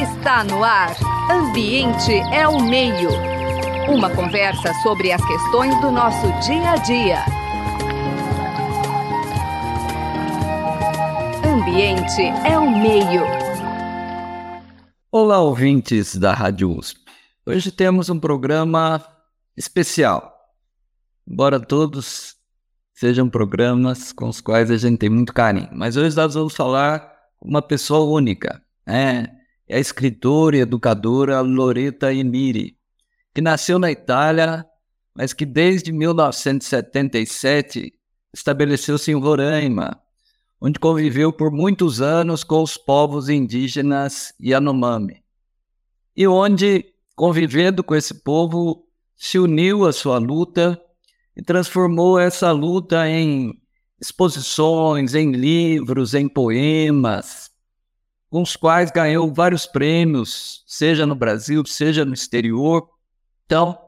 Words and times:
Está 0.00 0.44
no 0.44 0.62
ar. 0.62 0.94
Ambiente 1.28 2.12
é 2.32 2.46
o 2.46 2.62
meio. 2.62 3.10
Uma 3.92 4.08
conversa 4.14 4.72
sobre 4.80 5.10
as 5.10 5.20
questões 5.26 5.74
do 5.80 5.90
nosso 5.90 6.26
dia 6.46 6.70
a 6.70 6.76
dia. 6.76 7.24
Ambiente 11.44 12.22
é 12.48 12.56
o 12.56 12.70
meio. 12.70 13.22
Olá, 15.10 15.40
ouvintes 15.40 16.14
da 16.16 16.32
Rádio 16.32 16.70
USP. 16.70 17.00
Hoje 17.44 17.72
temos 17.72 18.08
um 18.08 18.20
programa 18.20 19.04
especial. 19.56 20.32
Embora 21.26 21.58
todos 21.58 22.36
sejam 22.94 23.28
programas 23.28 24.12
com 24.12 24.28
os 24.28 24.40
quais 24.40 24.70
a 24.70 24.76
gente 24.76 24.98
tem 24.98 25.10
muito 25.10 25.34
carinho, 25.34 25.70
mas 25.72 25.96
hoje 25.96 26.16
nós 26.16 26.34
vamos 26.34 26.54
falar 26.54 27.12
uma 27.42 27.60
pessoa 27.60 28.16
única, 28.16 28.62
né? 28.86 29.35
É 29.68 29.76
a 29.76 29.80
escritora 29.80 30.56
e 30.56 30.60
educadora 30.60 31.40
Loretta 31.40 32.14
Emiri, 32.14 32.76
que 33.34 33.40
nasceu 33.40 33.78
na 33.78 33.90
Itália, 33.90 34.64
mas 35.14 35.32
que 35.32 35.44
desde 35.44 35.92
1977 35.92 37.92
estabeleceu-se 38.32 39.10
em 39.10 39.14
Roraima, 39.14 40.00
onde 40.60 40.78
conviveu 40.78 41.32
por 41.32 41.50
muitos 41.50 42.00
anos 42.00 42.44
com 42.44 42.62
os 42.62 42.76
povos 42.76 43.28
indígenas 43.28 44.32
Yanomami, 44.40 45.24
e 46.16 46.26
onde, 46.28 46.86
convivendo 47.14 47.82
com 47.82 47.94
esse 47.94 48.14
povo, 48.14 48.86
se 49.16 49.38
uniu 49.38 49.84
à 49.84 49.92
sua 49.92 50.18
luta 50.18 50.80
e 51.36 51.42
transformou 51.42 52.18
essa 52.18 52.52
luta 52.52 53.08
em 53.08 53.52
exposições, 54.00 55.14
em 55.14 55.32
livros, 55.32 56.14
em 56.14 56.28
poemas, 56.28 57.50
com 58.36 58.42
os 58.42 58.54
quais 58.54 58.90
ganhou 58.90 59.32
vários 59.32 59.64
prêmios, 59.64 60.62
seja 60.66 61.06
no 61.06 61.14
Brasil, 61.14 61.64
seja 61.64 62.04
no 62.04 62.12
exterior. 62.12 62.86
Então, 63.46 63.78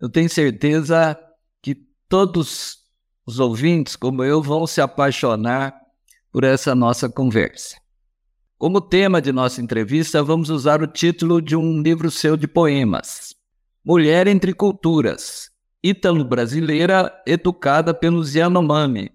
eu 0.00 0.08
tenho 0.08 0.30
certeza 0.30 1.18
que 1.60 1.74
todos 2.08 2.76
os 3.26 3.40
ouvintes, 3.40 3.96
como 3.96 4.22
eu, 4.22 4.40
vão 4.40 4.68
se 4.68 4.80
apaixonar 4.80 5.74
por 6.30 6.44
essa 6.44 6.76
nossa 6.76 7.08
conversa. 7.08 7.74
Como 8.56 8.80
tema 8.80 9.20
de 9.20 9.32
nossa 9.32 9.60
entrevista, 9.60 10.22
vamos 10.22 10.48
usar 10.48 10.80
o 10.80 10.86
título 10.86 11.42
de 11.42 11.56
um 11.56 11.82
livro 11.82 12.08
seu 12.08 12.36
de 12.36 12.46
poemas, 12.46 13.34
Mulher 13.84 14.28
entre 14.28 14.54
Culturas, 14.54 15.50
ítalo-brasileira 15.82 17.12
educada 17.26 17.92
pelos 17.92 18.32
Yanomami, 18.32 19.10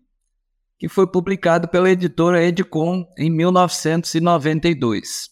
que 0.83 0.89
foi 0.89 1.07
publicado 1.07 1.69
pela 1.69 1.89
editora 1.89 2.43
Edcom 2.43 3.07
em 3.17 3.29
1992. 3.29 5.29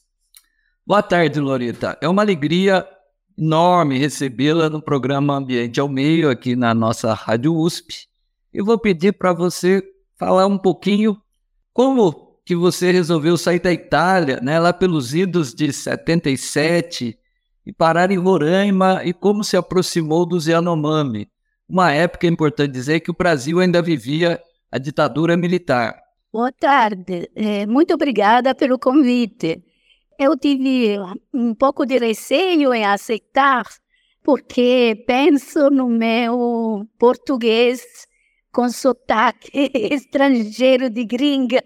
Boa 0.87 1.03
tarde, 1.03 1.41
Lorita. 1.41 1.97
É 1.99 2.07
uma 2.07 2.21
alegria 2.21 2.87
enorme 3.37 3.97
recebê-la 3.97 4.69
no 4.69 4.81
programa 4.81 5.35
Ambiente 5.35 5.77
ao 5.77 5.89
Meio, 5.89 6.29
aqui 6.29 6.55
na 6.55 6.73
nossa 6.73 7.13
Rádio 7.13 7.53
USP. 7.53 8.07
Eu 8.53 8.63
vou 8.63 8.79
pedir 8.79 9.11
para 9.11 9.33
você 9.33 9.83
falar 10.17 10.47
um 10.47 10.57
pouquinho 10.57 11.17
como 11.73 12.39
que 12.45 12.55
você 12.55 12.89
resolveu 12.89 13.35
sair 13.35 13.59
da 13.59 13.73
Itália, 13.73 14.39
né, 14.41 14.57
lá 14.57 14.71
pelos 14.71 15.13
idos 15.13 15.53
de 15.53 15.73
77, 15.73 17.19
e 17.65 17.73
parar 17.73 18.09
em 18.09 18.17
Roraima, 18.17 19.01
e 19.03 19.11
como 19.11 19.43
se 19.43 19.57
aproximou 19.57 20.25
dos 20.25 20.47
Yanomami. 20.47 21.27
Uma 21.67 21.91
época, 21.91 22.25
é 22.25 22.29
importante 22.29 22.71
dizer, 22.71 23.01
que 23.01 23.11
o 23.11 23.17
Brasil 23.17 23.59
ainda 23.59 23.81
vivia 23.81 24.41
a 24.71 24.77
ditadura 24.77 25.35
militar. 25.35 26.01
Boa 26.31 26.51
tarde, 26.51 27.29
é, 27.35 27.65
muito 27.65 27.93
obrigada 27.93 28.55
pelo 28.55 28.79
convite. 28.79 29.61
Eu 30.17 30.37
tive 30.37 30.97
um 31.33 31.53
pouco 31.53 31.85
de 31.85 31.97
receio 31.97 32.73
em 32.73 32.85
aceitar, 32.85 33.65
porque 34.23 35.03
penso 35.05 35.69
no 35.69 35.89
meu 35.89 36.87
português 36.97 37.81
com 38.49 38.69
sotaque 38.69 39.49
estrangeiro 39.91 40.89
de 40.89 41.03
gringa. 41.03 41.61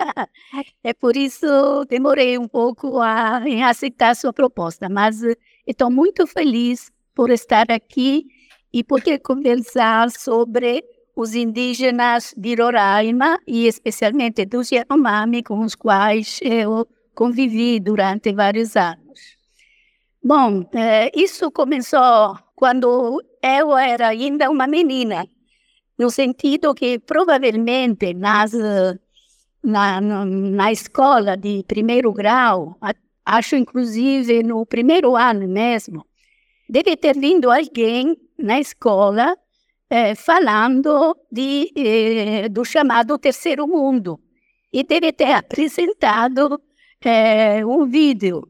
É 0.83 0.93
por 0.93 1.15
isso 1.15 1.85
demorei 1.87 2.37
um 2.37 2.47
pouco 2.47 2.99
a, 3.01 3.43
em 3.45 3.63
aceitar 3.63 4.15
sua 4.15 4.33
proposta, 4.33 4.89
mas 4.89 5.21
estou 5.67 5.91
muito 5.91 6.25
feliz 6.25 6.91
por 7.13 7.29
estar 7.29 7.71
aqui 7.71 8.25
e 8.73 8.83
poder 8.83 9.19
conversar 9.19 10.09
sobre 10.09 10.83
os 11.15 11.33
indígenas 11.33 12.33
de 12.35 12.55
Roraima 12.55 13.39
e 13.47 13.67
especialmente 13.67 14.45
dos 14.45 14.71
Yanomami, 14.71 15.41
com 15.43 15.59
os 15.59 15.73
quais 15.73 16.39
eu 16.41 16.85
convivi 17.13 17.79
durante 17.79 18.33
vários 18.33 18.75
anos. 18.75 19.37
Bom, 20.21 20.67
eh, 20.73 21.11
isso 21.15 21.49
começou 21.51 22.37
quando 22.55 23.21
eu 23.41 23.77
era 23.77 24.09
ainda 24.09 24.49
uma 24.49 24.67
menina, 24.67 25.25
no 25.97 26.09
sentido 26.09 26.73
que 26.73 26.99
provavelmente 26.99 28.13
nas, 28.13 28.51
na, 29.63 30.01
na 30.01 30.71
escola 30.71 31.37
de 31.37 31.63
primeiro 31.65 32.11
grau, 32.11 32.77
acho 33.25 33.55
inclusive 33.55 34.43
no 34.43 34.65
primeiro 34.65 35.15
ano 35.15 35.47
mesmo, 35.47 36.05
deve 36.67 36.97
ter 36.97 37.17
vindo 37.17 37.49
alguém 37.49 38.17
na 38.37 38.59
escola 38.59 39.37
eh, 39.97 40.13
falando 40.13 41.15
de, 41.31 41.71
eh, 41.73 42.49
do 42.49 42.65
chamado 42.65 43.17
terceiro 43.17 43.65
mundo 43.65 44.19
e 44.73 44.83
deve 44.83 45.13
ter 45.13 45.31
apresentado 45.31 46.61
eh, 47.01 47.65
um 47.65 47.85
vídeo. 47.85 48.41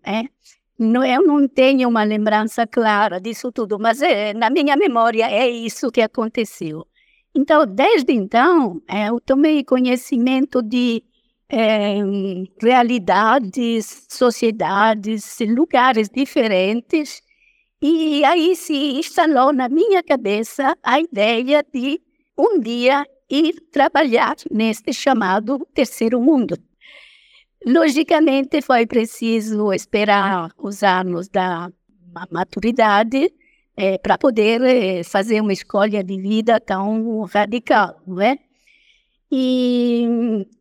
Não, 0.80 1.06
eu 1.06 1.22
não 1.22 1.48
tenho 1.48 1.88
uma 1.88 2.04
lembrança 2.04 2.66
clara 2.66 3.22
disso 3.22 3.52
tudo, 3.52 3.78
mas 3.78 4.00
na 4.36 4.50
minha 4.50 4.76
memória 4.76 5.30
é 5.30 5.48
isso 5.48 5.92
que 5.92 6.02
aconteceu. 6.02 6.88
Então, 7.36 7.64
desde 7.68 8.12
então, 8.12 8.82
eu 9.08 9.20
tomei 9.22 9.64
conhecimento 9.64 10.64
de 10.64 11.04
realidades, 12.60 14.08
sociedades, 14.10 15.38
lugares 15.48 16.10
diferentes 16.10 17.22
e 17.88 18.26
aí 18.26 18.56
se 18.56 18.74
instalou 18.98 19.54
na 19.54 19.70
minha 19.70 20.02
cabeça 20.02 20.76
a 20.82 21.00
ideia 21.00 21.64
de 21.72 22.02
um 22.36 22.60
dia 22.60 23.06
ir 23.30 23.62
trabalhar 23.72 24.36
neste 24.50 24.92
chamado 24.92 25.60
terceiro 25.72 26.20
mundo. 26.20 26.58
Logicamente, 27.64 28.60
foi 28.64 28.88
preciso 28.88 29.72
esperar 29.72 30.50
os 30.58 30.82
anos 30.82 31.30
da 31.30 31.70
maturidade 32.32 33.32
é, 33.78 34.00
para 34.00 34.18
poder 34.18 34.62
é, 34.64 35.04
fazer 35.04 35.40
uma 35.42 35.54
escolha 35.54 36.04
de 36.04 36.20
vida 36.20 36.60
tão 36.60 37.22
radical, 37.22 38.02
não 38.08 38.20
é? 38.20 38.40
E 39.32 40.08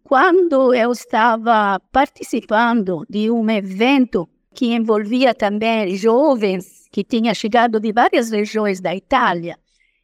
quando 0.03 0.75
eu 0.75 0.93
estava 0.93 1.81
participando 1.91 3.07
de 3.09 3.31
um 3.31 3.49
evento 3.49 4.29
que 4.55 4.75
envolvia 4.75 5.35
também 5.35 5.97
jovens 5.97 6.84
que 6.95 7.03
tinha 7.03 7.35
chegado 7.35 7.81
de 7.81 7.93
várias 7.93 8.31
regiões 8.31 8.81
da 8.81 8.95
Itália. 8.95 9.59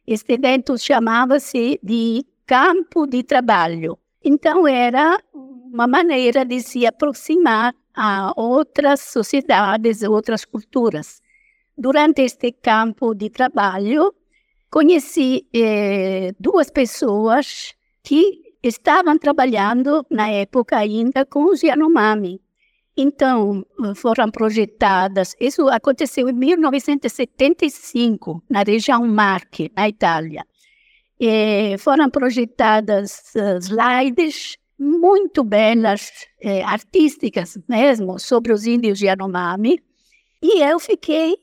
Este 0.05 0.33
evento 0.33 0.77
chamava-se 0.77 1.79
de 1.81 2.25
Campo 2.45 3.07
de 3.07 3.23
Trabalho. 3.23 3.97
Então, 4.21 4.67
era 4.67 5.17
uma 5.33 5.87
maneira 5.87 6.43
de 6.43 6.59
se 6.59 6.85
aproximar 6.85 7.73
a 7.95 8.33
outras 8.35 8.99
sociedades, 8.99 10.03
outras 10.03 10.43
culturas. 10.43 11.21
Durante 11.77 12.23
este 12.23 12.51
campo 12.51 13.15
de 13.15 13.29
trabalho, 13.29 14.13
conheci 14.69 15.47
eh, 15.53 16.33
duas 16.37 16.69
pessoas 16.69 17.73
que 18.03 18.53
estavam 18.61 19.17
trabalhando 19.17 20.05
na 20.09 20.29
época 20.29 20.75
ainda 20.75 21.25
com 21.25 21.45
os 21.45 21.63
Yanomami. 21.63 22.41
Então, 23.01 23.65
foram 23.95 24.29
projetadas, 24.29 25.35
isso 25.39 25.67
aconteceu 25.69 26.29
em 26.29 26.33
1975, 26.33 28.43
na 28.47 28.61
região 28.61 29.07
Marche, 29.07 29.71
na 29.75 29.89
Itália. 29.89 30.45
E 31.19 31.75
foram 31.79 32.11
projetadas 32.11 33.33
uh, 33.35 33.57
slides 33.57 34.55
muito 34.77 35.43
belas, 35.43 36.11
eh, 36.41 36.61
artísticas 36.63 37.57
mesmo, 37.69 38.19
sobre 38.19 38.53
os 38.53 38.65
índios 38.65 39.01
Yanomami, 39.01 39.79
e 40.41 40.63
eu 40.63 40.79
fiquei 40.79 41.35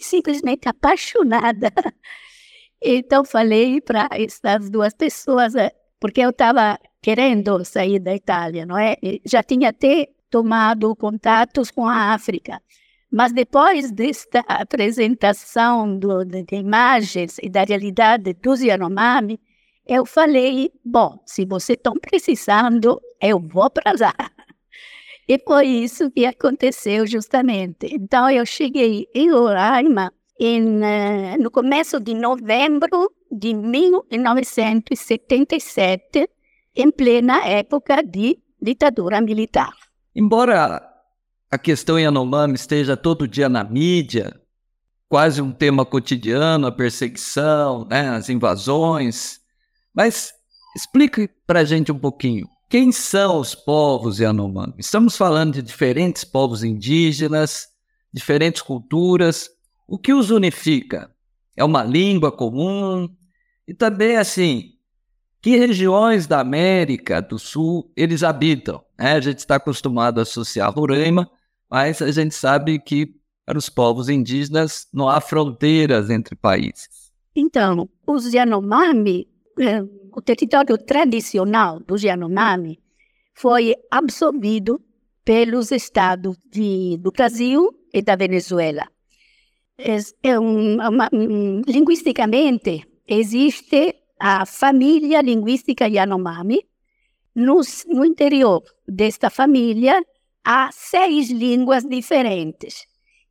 simplesmente 0.00 0.68
apaixonada. 0.68 1.70
Então, 2.84 3.24
falei 3.24 3.80
para 3.80 4.08
essas 4.10 4.68
duas 4.68 4.92
pessoas, 4.92 5.54
eh, 5.54 5.70
porque 6.00 6.20
eu 6.20 6.30
estava 6.30 6.76
querendo 7.00 7.64
sair 7.64 8.00
da 8.00 8.12
Itália, 8.12 8.66
não 8.66 8.76
é? 8.76 8.96
Já 9.24 9.40
tinha 9.40 9.68
até 9.68 10.08
tomado 10.32 10.96
contatos 10.96 11.70
com 11.70 11.86
a 11.86 12.14
África. 12.14 12.60
Mas 13.10 13.32
depois 13.32 13.92
desta 13.92 14.40
apresentação 14.48 15.98
do, 15.98 16.24
de, 16.24 16.42
de, 16.42 16.56
imagens 16.56 17.36
e 17.42 17.50
da 17.50 17.62
realidade 17.62 18.32
dos 18.32 18.62
Yanomami, 18.62 19.38
eu 19.86 20.06
falei, 20.06 20.72
bom, 20.82 21.22
se 21.26 21.44
vocês 21.44 21.76
estão 21.76 21.92
precisando, 22.00 22.98
eu 23.20 23.38
vou 23.38 23.68
para 23.70 23.92
lá. 24.00 24.14
E 25.28 25.38
foi 25.38 25.66
isso 25.66 26.10
que 26.10 26.26
aconteceu 26.26 27.06
justamente. 27.06 27.86
Então, 27.92 28.28
eu 28.28 28.44
cheguei 28.44 29.06
em 29.14 29.30
Roraima 29.30 30.12
em, 30.38 30.78
uh, 30.78 31.40
no 31.40 31.48
começo 31.48 32.00
de 32.00 32.12
novembro 32.12 33.08
de 33.30 33.54
1977, 33.54 36.28
em 36.74 36.90
plena 36.90 37.46
época 37.46 38.02
de 38.02 38.36
ditadura 38.60 39.20
militar. 39.20 39.72
Embora 40.14 40.82
a 41.50 41.58
questão 41.58 41.98
Yanomami 41.98 42.54
esteja 42.54 42.96
todo 42.96 43.28
dia 43.28 43.48
na 43.48 43.64
mídia, 43.64 44.38
quase 45.08 45.40
um 45.40 45.52
tema 45.52 45.84
cotidiano, 45.84 46.66
a 46.66 46.72
perseguição, 46.72 47.86
né, 47.88 48.10
as 48.10 48.28
invasões, 48.28 49.40
mas 49.94 50.32
explique 50.76 51.28
para 51.46 51.60
a 51.60 51.64
gente 51.64 51.90
um 51.90 51.98
pouquinho. 51.98 52.48
Quem 52.68 52.90
são 52.90 53.38
os 53.38 53.54
povos 53.54 54.18
Yanomami? 54.18 54.74
Estamos 54.78 55.16
falando 55.16 55.54
de 55.54 55.62
diferentes 55.62 56.24
povos 56.24 56.64
indígenas, 56.64 57.68
diferentes 58.12 58.62
culturas. 58.62 59.50
O 59.86 59.98
que 59.98 60.12
os 60.12 60.30
unifica? 60.30 61.10
É 61.54 61.62
uma 61.62 61.84
língua 61.84 62.32
comum? 62.32 63.08
E 63.68 63.74
também, 63.74 64.16
assim, 64.16 64.72
que 65.42 65.56
regiões 65.56 66.26
da 66.26 66.40
América 66.40 67.20
do 67.20 67.38
Sul 67.38 67.92
eles 67.96 68.22
habitam? 68.22 68.82
É, 69.02 69.12
a 69.12 69.20
gente 69.20 69.38
está 69.38 69.56
acostumado 69.56 70.18
a 70.18 70.22
associar 70.22 70.72
Roraima, 70.72 71.30
mas 71.70 72.00
a 72.00 72.10
gente 72.10 72.34
sabe 72.34 72.78
que 72.78 73.14
para 73.44 73.58
os 73.58 73.68
povos 73.68 74.08
indígenas 74.08 74.86
não 74.92 75.08
há 75.08 75.20
fronteiras 75.20 76.08
entre 76.08 76.36
países. 76.36 77.10
Então, 77.34 77.88
os 78.06 78.32
Yanomami 78.32 79.26
é, 79.58 79.82
o 80.14 80.20
território 80.20 80.76
tradicional 80.78 81.80
dos 81.80 82.02
Yanomami 82.02 82.78
foi 83.34 83.74
absorvido 83.90 84.80
pelos 85.24 85.70
estados 85.70 86.36
de, 86.50 86.96
do 86.98 87.10
Brasil 87.10 87.70
e 87.92 88.02
da 88.02 88.16
Venezuela. 88.16 88.86
É, 89.78 89.96
é 90.22 90.38
um, 90.38 90.74
uma, 90.74 91.08
um, 91.12 91.62
linguisticamente, 91.66 92.86
existe 93.06 93.94
a 94.18 94.44
família 94.46 95.20
linguística 95.20 95.88
Yanomami. 95.88 96.60
No, 97.34 97.60
no 97.88 98.04
interior 98.04 98.62
desta 98.86 99.30
família, 99.30 100.02
há 100.44 100.70
seis 100.72 101.30
línguas 101.30 101.84
diferentes. 101.84 102.86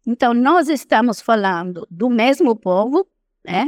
Então, 0.06 0.34
nós 0.34 0.68
estamos 0.68 1.22
falando 1.22 1.88
do 1.90 2.10
mesmo 2.10 2.56
povo, 2.56 3.08
né? 3.46 3.68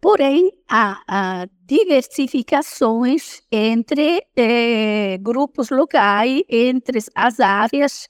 Porém, 0.00 0.50
há, 0.68 1.02
há 1.06 1.48
diversificações 1.66 3.42
entre 3.52 4.24
eh, 4.34 5.18
grupos 5.20 5.68
locais, 5.68 6.42
entre 6.48 7.00
as 7.14 7.38
áreas 7.38 8.08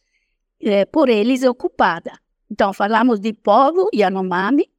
eh, 0.61 0.85
por 0.85 1.09
eles 1.09 1.43
ocupadas. 1.43 2.17
Então, 2.49 2.73
falamos 2.73 3.19
de 3.19 3.33
povo 3.33 3.89
Yanomami, 3.93 4.71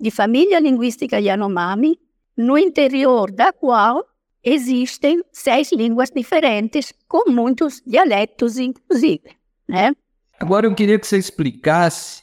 de 0.00 0.10
família 0.10 0.58
linguística 0.58 1.20
Yanomami, 1.20 1.98
no 2.36 2.56
interior 2.56 3.30
da 3.30 3.52
qual 3.52 4.04
existem 4.44 5.22
seis 5.32 5.72
línguas 5.72 6.10
diferentes, 6.10 6.92
com 7.08 7.30
muitos 7.30 7.82
dialetos, 7.86 8.58
inclusive. 8.58 9.36
Né? 9.68 9.92
Agora, 10.38 10.66
eu 10.66 10.74
queria 10.74 10.98
que 10.98 11.06
você 11.06 11.18
explicasse, 11.18 12.22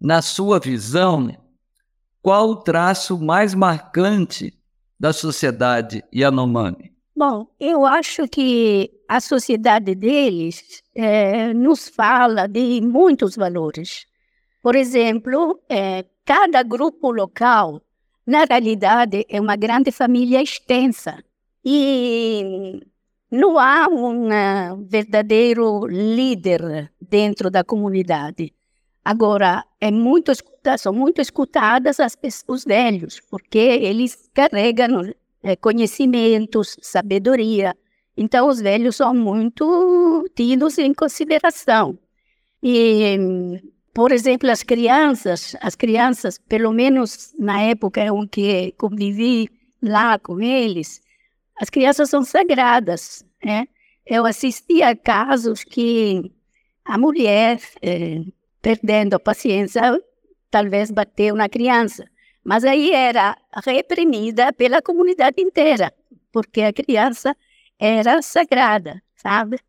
na 0.00 0.20
sua 0.20 0.58
visão, 0.58 1.30
qual 2.20 2.50
o 2.50 2.56
traço 2.56 3.18
mais 3.18 3.54
marcante 3.54 4.52
da 4.98 5.12
sociedade 5.12 6.04
Yanomami? 6.14 6.92
Bom, 7.14 7.46
eu 7.60 7.84
acho 7.86 8.26
que 8.26 8.90
a 9.08 9.20
sociedade 9.20 9.94
deles 9.94 10.82
é, 10.94 11.52
nos 11.52 11.88
fala 11.88 12.48
de 12.48 12.80
muitos 12.80 13.36
valores. 13.36 14.06
Por 14.62 14.74
exemplo, 14.74 15.60
é, 15.68 16.04
cada 16.24 16.62
grupo 16.62 17.10
local, 17.10 17.82
na 18.26 18.44
realidade, 18.44 19.26
é 19.28 19.40
uma 19.40 19.56
grande 19.56 19.92
família 19.92 20.42
extensa. 20.42 21.22
E 21.64 22.80
não 23.30 23.58
há 23.58 23.88
um 23.88 24.28
uh, 24.28 24.84
verdadeiro 24.84 25.86
líder 25.86 26.92
dentro 27.00 27.50
da 27.50 27.64
comunidade. 27.64 28.52
Agora, 29.04 29.64
é 29.80 29.90
muito 29.90 30.32
são 30.78 30.92
muito 30.92 31.20
escutadas 31.20 31.98
as, 31.98 32.16
os 32.46 32.64
velhos, 32.64 33.20
porque 33.28 33.58
eles 33.58 34.30
carregam 34.32 35.12
é, 35.42 35.56
conhecimentos, 35.56 36.76
sabedoria. 36.80 37.76
Então, 38.16 38.48
os 38.48 38.60
velhos 38.60 38.96
são 38.96 39.12
muito 39.12 40.24
tidos 40.36 40.78
em 40.78 40.94
consideração. 40.94 41.98
E, 42.62 43.18
por 43.92 44.12
exemplo, 44.12 44.48
as 44.50 44.62
crianças, 44.62 45.56
as 45.60 45.74
crianças, 45.74 46.38
pelo 46.38 46.72
menos 46.72 47.34
na 47.38 47.60
época 47.62 48.04
em 48.04 48.26
que 48.28 48.72
convivi 48.78 49.48
lá 49.82 50.16
com 50.18 50.40
eles, 50.40 51.01
as 51.62 51.70
crianças 51.70 52.10
são 52.10 52.24
sagradas. 52.24 53.24
Né? 53.44 53.68
Eu 54.04 54.26
assisti 54.26 54.82
a 54.82 54.96
casos 54.96 55.62
que 55.62 56.32
a 56.84 56.98
mulher 56.98 57.60
eh, 57.80 58.24
perdendo 58.60 59.14
a 59.14 59.20
paciência, 59.20 59.80
talvez 60.50 60.90
bateu 60.90 61.36
na 61.36 61.48
criança. 61.48 62.04
Mas 62.42 62.64
aí 62.64 62.90
era 62.90 63.38
reprimida 63.64 64.52
pela 64.52 64.82
comunidade 64.82 65.40
inteira, 65.40 65.92
porque 66.32 66.62
a 66.62 66.72
criança 66.72 67.36
era 67.78 68.20
sagrada, 68.22 69.00
sabe? 69.14 69.60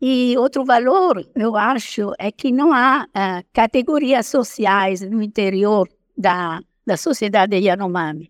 E 0.00 0.36
outro 0.38 0.64
valor, 0.64 1.28
eu 1.34 1.56
acho, 1.56 2.12
é 2.20 2.30
que 2.30 2.52
não 2.52 2.72
há 2.72 3.04
uh, 3.08 3.44
categorias 3.52 4.28
sociais 4.28 5.00
no 5.00 5.20
interior 5.20 5.88
da, 6.16 6.60
da 6.86 6.96
sociedade 6.96 7.56
Yanomami. 7.56 8.29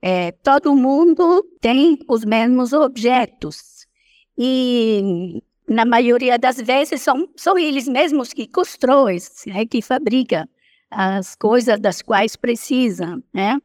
É, 0.00 0.32
todo 0.32 0.74
mundo 0.76 1.42
tem 1.60 1.98
os 2.08 2.24
mesmos 2.24 2.72
objetos. 2.72 3.86
E 4.38 5.42
na 5.68 5.84
maioria 5.84 6.38
das 6.38 6.60
vezes, 6.60 7.02
são, 7.02 7.28
são 7.36 7.58
eles 7.58 7.88
mesmos 7.88 8.32
que 8.32 8.46
constroem, 8.46 9.18
né, 9.46 9.66
que 9.66 9.82
fabricam 9.82 10.46
as 10.90 11.34
coisas 11.34 11.80
das 11.80 12.00
quais 12.00 12.36
precisam, 12.36 13.22
né? 13.34 13.58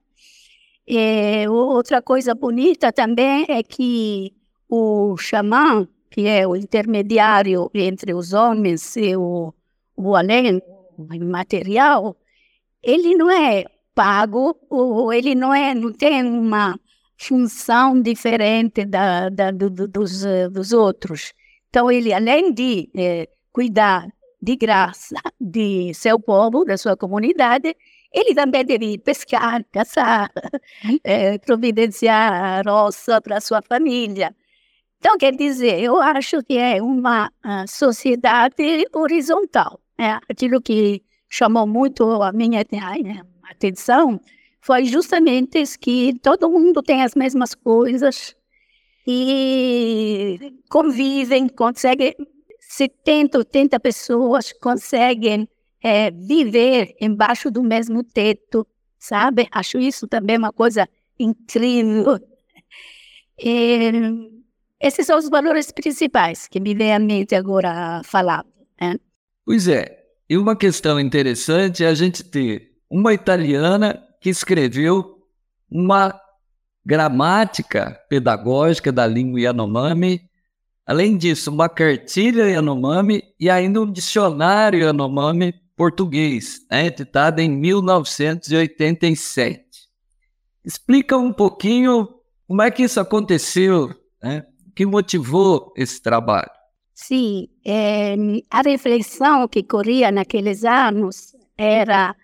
E 0.88 1.48
outra 1.48 2.02
coisa 2.02 2.34
bonita 2.34 2.92
também 2.92 3.46
é 3.48 3.62
que 3.62 4.34
o 4.68 5.16
xamã, 5.16 5.88
que 6.10 6.28
é 6.28 6.48
o 6.48 6.56
intermediário 6.56 7.70
entre 7.74 8.14
os 8.14 8.34
homens 8.34 8.96
e 8.98 9.16
o, 9.16 9.54
o 9.96 10.16
além, 10.16 10.62
o 10.98 11.26
material, 11.26 12.18
ele 12.82 13.16
não 13.16 13.30
é 13.30 13.64
pago, 13.94 14.58
ou 14.70 15.12
ele 15.14 15.36
não, 15.36 15.54
é, 15.54 15.74
não 15.74 15.92
tem 15.92 16.24
uma 16.24 16.80
função 17.18 18.02
diferente 18.02 18.86
da, 18.86 19.30
da 19.30 19.52
do, 19.52 19.70
dos, 19.70 20.24
dos 20.52 20.74
outros. 20.74 21.34
Então, 21.70 21.92
ele, 21.92 22.14
além 22.14 22.54
de 22.54 22.90
é, 22.96 23.30
cuidar 23.52 24.08
de 24.42 24.56
graça 24.56 25.16
de 25.40 25.94
seu 25.94 26.20
povo, 26.20 26.66
da 26.66 26.78
sua 26.78 26.98
comunidade, 26.98 27.76
ele 28.12 28.34
também 28.34 28.66
deve 28.66 28.98
pescar, 28.98 29.64
caçar, 29.72 30.32
providenciar 31.46 32.34
a 32.34 32.62
roça 32.70 33.22
para 33.22 33.40
sua 33.40 33.62
família. 33.62 34.36
Então, 34.98 35.18
quer 35.18 35.36
dizer, 35.36 35.80
eu 35.80 35.98
acho 36.00 36.44
que 36.44 36.58
é 36.58 36.82
uma 36.82 37.32
sociedade 37.68 38.86
horizontal. 38.94 39.80
É, 39.98 40.20
aquilo 40.30 40.62
que 40.62 41.04
chamou 41.30 41.66
muito 41.66 42.04
a 42.22 42.32
minha 42.32 42.62
atenção 42.62 43.31
foi 44.60 44.86
justamente 44.86 45.64
que 45.80 46.18
todo 46.22 46.50
mundo 46.50 46.82
tem 46.82 47.02
as 47.04 47.16
mesmas 47.16 47.56
coisas, 47.56 48.36
e 49.06 50.54
convivem, 50.70 51.48
conseguem, 51.48 52.16
70, 52.60 53.38
80 53.40 53.80
pessoas 53.80 54.54
conseguem 54.54 55.48
é, 55.82 56.12
viver 56.12 56.96
embaixo 57.02 57.50
do 57.50 57.64
mesmo 57.64 58.04
teto, 58.04 58.66
sabe? 59.00 59.48
Acho 59.52 59.80
isso 59.80 60.08
também 60.08 60.38
uma 60.38 60.54
coisa 60.54 60.88
incrível. 61.20 62.20
E, 63.44 63.92
esses 64.80 65.06
são 65.06 65.18
os 65.18 65.30
valores 65.30 65.72
principais 65.72 66.48
que 66.48 66.60
me 66.60 66.76
vem 66.76 66.94
à 66.94 67.00
mente 67.00 67.36
agora 67.36 68.02
falar. 68.04 68.46
Né? 68.80 68.96
Pois 69.44 69.68
é, 69.68 70.06
e 70.30 70.38
uma 70.38 70.56
questão 70.56 71.00
interessante 71.00 71.84
é 71.84 71.88
a 71.88 71.94
gente 71.94 72.24
ter 72.24 72.71
uma 72.92 73.14
italiana 73.14 74.06
que 74.20 74.30
escreveu 74.30 75.20
uma 75.70 76.20
gramática 76.86 77.98
pedagógica 78.10 78.92
da 78.92 79.08
língua 79.08 79.40
Yanomami, 79.40 80.30
além 80.86 81.16
disso, 81.16 81.50
uma 81.50 81.70
cartilha 81.70 82.50
Yanomami 82.50 83.24
e 83.40 83.50
ainda 83.50 83.82
um 83.82 83.90
dicionário 83.90 84.82
Yanomami 84.82 85.54
português, 85.76 86.60
né, 86.70 86.88
editado 86.88 87.40
em 87.40 87.50
1987. 87.50 89.64
Explica 90.64 91.18
um 91.18 91.32
pouquinho 91.32 92.10
como 92.48 92.62
é 92.62 92.70
que 92.70 92.84
isso 92.84 93.00
aconteceu, 93.00 93.90
né? 94.22 94.46
o 94.68 94.72
que 94.74 94.86
motivou 94.86 95.74
esse 95.76 96.00
trabalho. 96.02 96.52
Sim, 96.94 97.48
é, 97.66 98.16
a 98.50 98.62
reflexão 98.62 99.48
que 99.48 99.64
corria 99.64 100.12
naqueles 100.12 100.64
anos 100.64 101.36
era, 101.58 102.16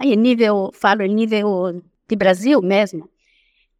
em 0.00 0.16
nível, 0.16 0.70
falo 0.72 1.02
em 1.02 1.14
nível 1.14 1.82
de 2.08 2.16
Brasil 2.16 2.60
mesmo, 2.62 3.08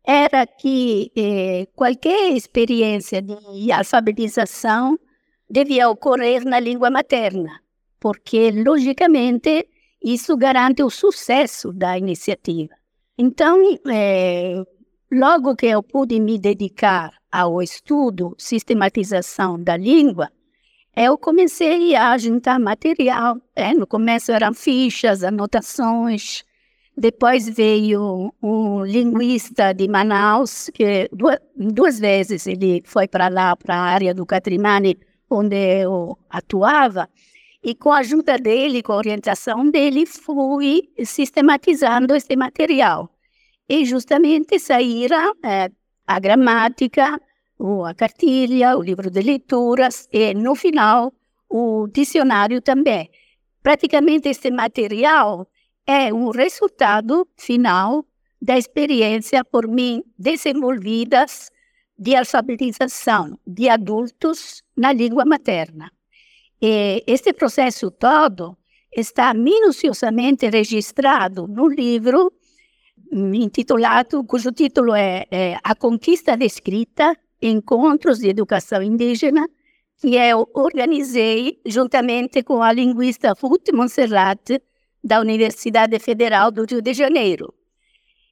era 0.05 0.47
que 0.47 1.13
eh, 1.17 1.67
qualquer 1.75 2.33
experiência 2.33 3.21
de 3.21 3.71
alfabetização 3.71 4.99
devia 5.51 5.89
ocorrer 5.89 6.45
na 6.45 6.59
língua 6.59 6.91
materna, 6.91 7.61
porque, 8.01 8.51
logicamente, 8.51 9.69
isso 10.03 10.37
garante 10.37 10.83
o 10.83 10.91
sucesso 10.91 11.73
da 11.73 11.99
iniciativa. 11.99 12.75
Então, 13.17 13.59
eh, 13.87 14.63
logo 15.13 15.57
que 15.57 15.67
eu 15.67 15.83
pude 15.83 16.19
me 16.21 16.39
dedicar 16.39 17.13
ao 17.31 17.61
estudo, 17.63 18.35
sistematização 18.39 19.63
da 19.63 19.77
língua, 19.77 20.31
eu 20.97 21.17
comecei 21.17 21.95
a 21.95 22.17
juntar 22.19 22.59
material. 22.59 23.41
É, 23.55 23.73
no 23.73 23.87
começo 23.87 24.33
eram 24.33 24.53
fichas, 24.55 25.23
anotações. 25.23 26.45
Depois 26.97 27.49
veio 27.49 28.35
um 28.43 28.85
linguista 28.85 29.73
de 29.73 29.87
Manaus, 29.87 30.69
que 30.75 31.09
duas, 31.13 31.39
duas 31.55 32.01
vezes 32.01 32.47
ele 32.47 32.83
foi 32.85 33.07
para 33.07 33.29
lá, 33.29 33.55
para 33.55 33.77
a 33.77 33.81
área 33.81 34.13
do 34.13 34.27
Catrimani, 34.27 34.99
onde 35.31 35.55
eu 35.83 36.19
atuava. 36.29 37.09
E 37.63 37.75
com 37.75 37.93
a 37.93 37.99
ajuda 37.99 38.37
dele, 38.37 38.83
com 38.83 38.93
a 38.93 38.97
orientação 38.97 39.71
dele, 39.71 40.07
fui 40.07 40.91
sistematizando 41.05 42.17
esse 42.17 42.35
material. 42.37 43.09
E 43.69 43.85
justamente 43.85 44.59
saíram 44.59 45.35
é, 45.45 45.71
a 46.07 46.19
gramática, 46.19 47.21
a 47.87 47.95
cartilha, 47.95 48.77
o 48.77 48.83
livro 48.83 49.11
de 49.11 49.21
leituras 49.21 50.09
e, 50.13 50.35
no 50.35 50.55
final, 50.55 51.13
o 51.49 51.89
dicionário 51.89 52.61
também. 52.61 53.11
Praticamente, 53.63 54.29
este 54.29 54.51
material 54.51 55.49
é 55.87 56.13
um 56.13 56.31
resultado 56.31 57.27
final 57.37 58.05
da 58.41 58.57
experiência 58.57 59.45
por 59.45 59.67
mim 59.67 60.03
desenvolvidas 60.17 61.51
de 61.99 62.15
alfabetização 62.15 63.39
de 63.45 63.69
adultos 63.69 64.63
na 64.77 64.93
língua 64.93 65.25
materna. 65.25 65.91
E 66.63 67.03
este 67.07 67.33
processo 67.33 67.91
todo 67.91 68.57
está 68.95 69.35
minuciosamente 69.35 70.49
registrado 70.49 71.49
no 71.49 71.67
livro 71.69 72.33
intitulado, 73.13 74.23
cujo 74.25 74.53
título 74.53 74.95
é, 74.95 75.27
é 75.31 75.59
A 75.63 75.75
Conquista 75.75 76.37
da 76.37 76.45
Escrita, 76.45 77.17
Encontros 77.41 78.19
de 78.19 78.29
Educação 78.29 78.83
Indígena, 78.83 79.49
que 80.01 80.15
eu 80.15 80.49
organizei 80.55 81.61
juntamente 81.67 82.43
com 82.43 82.63
a 82.63 82.73
linguista 82.73 83.33
Ruth 83.41 83.73
Monserrat, 83.73 84.61
da 85.03 85.21
Universidade 85.21 85.99
Federal 85.99 86.51
do 86.51 86.65
Rio 86.65 86.83
de 86.83 86.93
Janeiro. 86.93 87.55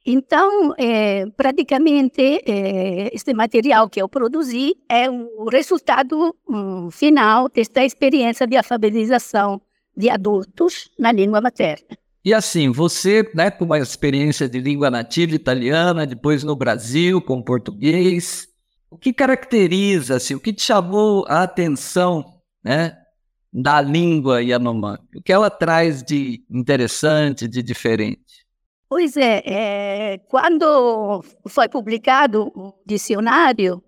Então, 0.05 0.73
é, 0.77 1.25
praticamente, 1.35 2.41
é, 2.45 3.13
este 3.13 3.33
material 3.33 3.89
que 3.89 4.01
eu 4.01 4.07
produzi 4.07 4.73
é 4.87 5.09
o 5.09 5.49
resultado 5.49 6.33
um, 6.47 6.89
final 6.89 7.49
desta 7.49 7.83
experiência 7.83 8.47
de 8.47 8.55
alfabetização 8.55 9.61
de 9.95 10.09
adultos 10.09 10.89
na 10.97 11.11
língua 11.11 11.41
materna. 11.41 11.97
E 12.23 12.33
assim, 12.33 12.71
você, 12.71 13.29
né, 13.35 13.51
com 13.51 13.65
uma 13.65 13.79
experiência 13.79 14.47
de 14.47 14.59
língua 14.59 14.89
nativa 14.89 15.35
italiana, 15.35 16.05
depois 16.05 16.41
no 16.41 16.55
Brasil 16.55 17.21
com 17.21 17.41
português, 17.41 18.47
o 18.89 18.97
que 18.97 19.13
caracteriza, 19.13 20.15
assim, 20.15 20.35
o 20.35 20.39
que 20.39 20.53
te 20.53 20.63
chamou 20.63 21.25
a 21.27 21.43
atenção, 21.43 22.39
né, 22.63 22.97
da 23.51 23.81
língua 23.81 24.41
Yanomami? 24.41 24.99
O 25.15 25.21
que 25.21 25.31
ela 25.33 25.49
traz 25.49 26.03
de 26.03 26.43
interessante, 26.49 27.47
de 27.47 27.61
diferente? 27.61 28.45
Pois 28.89 29.17
é, 29.17 29.43
é 29.45 30.17
quando 30.29 31.21
foi 31.47 31.67
publicado 31.67 32.51
o 32.55 32.73
dicionário, 32.85 33.83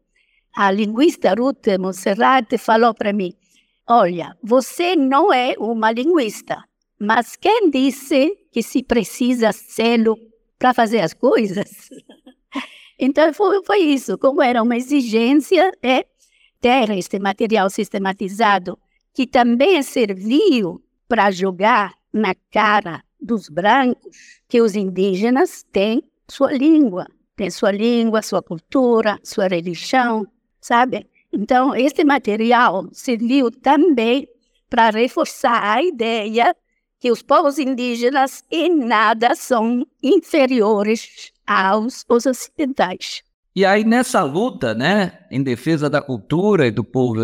a 0.55 0.69
linguista 0.71 1.33
Ruth 1.33 1.67
Monserrat 1.79 2.57
falou 2.57 2.93
para 2.93 3.13
mim: 3.13 3.33
Olha, 3.87 4.35
você 4.43 4.95
não 4.95 5.31
é 5.31 5.55
uma 5.57 5.91
linguista, 5.91 6.61
mas 6.99 7.37
quem 7.37 7.69
disse 7.69 8.35
que 8.51 8.61
se 8.61 8.83
precisa 8.83 9.53
selo 9.53 10.17
para 10.57 10.73
fazer 10.73 10.99
as 10.99 11.13
coisas? 11.13 11.89
então 12.99 13.33
foi, 13.33 13.63
foi, 13.63 13.79
isso. 13.79 14.17
Como 14.17 14.41
era 14.41 14.61
uma 14.61 14.75
exigência 14.75 15.71
é 15.81 16.05
ter 16.59 16.89
este 16.91 17.17
material 17.17 17.69
sistematizado, 17.69 18.77
que 19.13 19.25
também 19.25 19.81
serviu 19.81 20.83
para 21.07 21.31
jogar 21.31 21.93
na 22.11 22.35
cara 22.51 23.01
dos 23.19 23.47
brancos 23.49 24.39
que 24.47 24.61
os 24.61 24.75
indígenas 24.75 25.63
têm 25.71 26.03
sua 26.27 26.51
língua, 26.51 27.07
têm 27.35 27.49
sua 27.49 27.71
língua, 27.71 28.21
sua 28.21 28.41
cultura, 28.41 29.17
sua 29.23 29.47
religião, 29.47 30.27
sabe? 30.59 31.07
Então, 31.31 31.75
este 31.75 32.03
material 32.03 32.87
serviu 32.91 33.49
também 33.51 34.27
para 34.69 34.89
reforçar 34.89 35.77
a 35.77 35.81
ideia 35.81 36.55
que 36.99 37.11
os 37.11 37.21
povos 37.21 37.57
indígenas 37.57 38.43
em 38.51 38.75
nada 38.75 39.33
são 39.35 39.85
inferiores 40.03 41.31
aos 41.49 42.05
os 42.07 42.27
ocidentais. 42.27 43.23
E 43.55 43.65
aí 43.65 43.83
nessa 43.83 44.21
luta, 44.21 44.75
né, 44.75 45.25
em 45.31 45.41
defesa 45.41 45.89
da 45.89 45.99
cultura 45.99 46.67
e 46.67 46.71
do 46.71 46.83
povo 46.83 47.21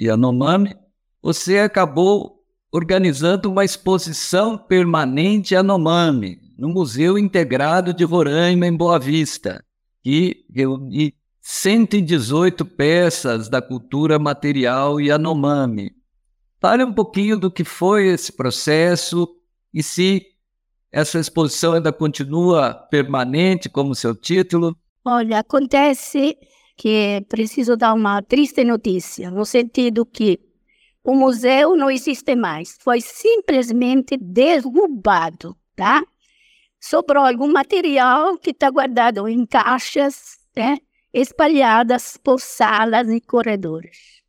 Yanomami, 0.00 0.76
você 1.20 1.58
acabou 1.58 2.44
organizando 2.72 3.50
uma 3.50 3.64
exposição 3.64 4.56
permanente 4.56 5.54
Yanomami 5.54 6.38
no 6.56 6.68
Museu 6.68 7.18
Integrado 7.18 7.92
de 7.92 8.04
Roraima 8.04 8.68
em 8.68 8.76
Boa 8.76 8.98
Vista, 9.00 9.64
que 10.00 10.46
reúne 10.54 11.12
118 11.40 12.64
peças 12.64 13.48
da 13.48 13.60
cultura 13.60 14.18
material 14.18 15.00
Yanomami. 15.00 15.90
Fale 16.60 16.84
um 16.84 16.92
pouquinho 16.92 17.36
do 17.36 17.50
que 17.50 17.64
foi 17.64 18.06
esse 18.06 18.32
processo 18.32 19.28
e 19.74 19.82
se 19.82 20.29
essa 20.92 21.18
exposição 21.18 21.74
ainda 21.74 21.92
continua 21.92 22.74
permanente, 22.74 23.68
como 23.68 23.94
seu 23.94 24.14
título. 24.14 24.76
Olha, 25.04 25.38
acontece 25.38 26.36
que 26.76 27.24
preciso 27.28 27.76
dar 27.76 27.94
uma 27.94 28.22
triste 28.22 28.64
notícia, 28.64 29.30
no 29.30 29.44
sentido 29.44 30.04
que 30.04 30.40
o 31.04 31.14
museu 31.14 31.76
não 31.76 31.90
existe 31.90 32.34
mais, 32.34 32.76
foi 32.80 33.00
simplesmente 33.00 34.16
derrubado, 34.16 35.56
tá? 35.74 36.02
Sobrou 36.80 37.24
algum 37.24 37.50
material 37.50 38.36
que 38.38 38.50
está 38.50 38.70
guardado 38.70 39.26
em 39.28 39.46
caixas, 39.46 40.38
né, 40.56 40.78
espalhadas 41.12 42.18
por 42.22 42.40
salas 42.40 43.08
e 43.08 43.20
corredores. 43.20 44.22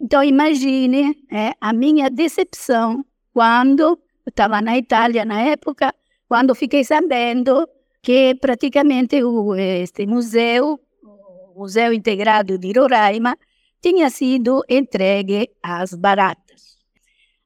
Então, 0.00 0.22
imagine 0.22 1.16
é, 1.30 1.52
a 1.60 1.72
minha 1.72 2.10
decepção 2.10 3.04
quando 3.32 3.98
estava 4.30 4.60
na 4.60 4.76
Itália 4.76 5.24
na 5.24 5.40
época, 5.40 5.94
quando 6.28 6.54
fiquei 6.54 6.84
sabendo 6.84 7.68
que 8.02 8.34
praticamente 8.34 9.22
o, 9.22 9.54
este 9.54 10.06
museu, 10.06 10.80
o 11.02 11.60
Museu 11.60 11.92
Integrado 11.92 12.58
de 12.58 12.72
Roraima, 12.72 13.36
tinha 13.80 14.08
sido 14.10 14.64
entregue 14.68 15.50
às 15.62 15.92
baratas. 15.94 16.78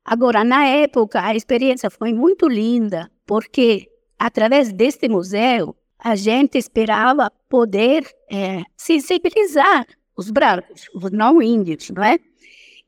Agora, 0.05 0.45
na 0.45 0.67
época, 0.67 1.21
a 1.21 1.35
experiência 1.35 1.91
foi 1.91 2.13
muito 2.13 2.47
linda, 2.49 3.11
porque 3.27 3.89
através 4.19 4.73
deste 4.73 5.09
museu, 5.09 5.75
a 5.99 6.15
gente 6.15 6.57
esperava 6.59 7.33
poder 7.49 8.07
é, 8.31 8.63
sensibilizar 8.77 9.87
os 10.17 10.31
brancos, 10.31 10.89
os 10.95 11.11
não 11.11 11.43
índios, 11.43 11.91
não 11.91 12.05
é? 12.05 12.19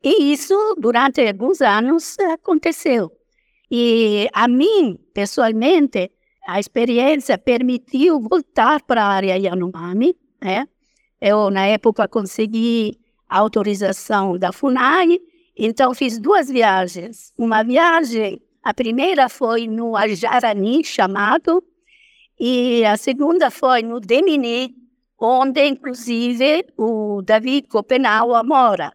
E 0.03 0.33
isso, 0.33 0.55
durante 0.79 1.21
alguns 1.27 1.61
anos, 1.61 2.17
aconteceu. 2.33 3.11
E 3.71 4.29
a 4.33 4.49
mim, 4.49 4.99
pessoalmente, 5.13 6.11
a 6.47 6.59
experiência 6.59 7.37
permitiu 7.37 8.21
voltar 8.21 8.83
para 8.83 9.05
a 9.05 9.09
área 9.09 9.37
Yanomami. 9.37 10.17
Né? 10.43 10.67
Eu, 11.21 11.51
na 11.51 11.67
época, 11.67 12.09
consegui 12.09 12.99
a 13.29 13.39
autorização 13.39 14.39
da 14.39 14.53
FUNAI, 14.53 15.21
então 15.57 15.93
fiz 15.95 16.19
duas 16.19 16.49
viagens. 16.49 17.33
Uma 17.37 17.63
viagem, 17.63 18.41
a 18.63 18.73
primeira 18.73 19.29
foi 19.29 19.67
no 19.67 19.95
Ajarani, 19.97 20.83
chamado, 20.83 21.63
e 22.41 22.85
a 22.85 22.97
segunda 22.97 23.51
foi 23.51 23.83
no 23.83 24.01
Demini, 24.01 24.75
onde, 25.19 25.67
inclusive, 25.67 26.65
o 26.79 27.21
David 27.23 27.69
Copenau 27.69 28.43
mora. 28.45 28.93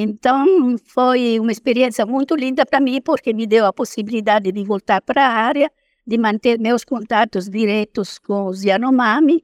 Então, 0.00 0.76
foi 0.86 1.40
uma 1.40 1.50
experiência 1.50 2.06
muito 2.06 2.36
linda 2.36 2.64
para 2.64 2.78
mim, 2.78 3.00
porque 3.00 3.32
me 3.32 3.48
deu 3.48 3.66
a 3.66 3.72
possibilidade 3.72 4.52
de 4.52 4.62
voltar 4.62 5.02
para 5.02 5.26
a 5.26 5.32
área, 5.32 5.68
de 6.06 6.16
manter 6.16 6.56
meus 6.60 6.84
contatos 6.84 7.50
diretos 7.50 8.16
com 8.16 8.46
os 8.46 8.62
Yanomami 8.62 9.42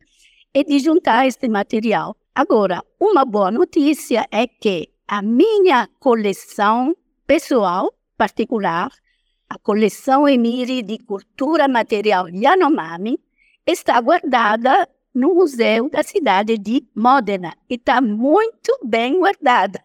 e 0.55 0.63
de 0.63 0.79
juntar 0.79 1.27
este 1.27 1.49
material. 1.49 2.17
Agora, 2.33 2.85
uma 3.01 3.25
boa 3.25 3.51
notícia 3.51 4.29
é 4.31 4.47
que 4.47 4.91
a 5.09 5.21
minha 5.21 5.89
coleção 5.99 6.95
pessoal, 7.27 7.93
particular, 8.17 8.93
a 9.51 9.59
coleção 9.59 10.29
Emiri 10.29 10.83
de 10.83 10.99
cultura 10.99 11.67
material 11.67 12.29
Yanomami, 12.29 13.19
está 13.67 14.01
guardada 14.01 14.89
no 15.13 15.35
museu 15.35 15.91
da 15.91 16.05
cidade 16.05 16.57
de 16.59 16.87
Modena 16.95 17.57
e 17.69 17.75
está 17.75 18.01
muito 18.01 18.79
bem 18.85 19.19
guardada. 19.19 19.83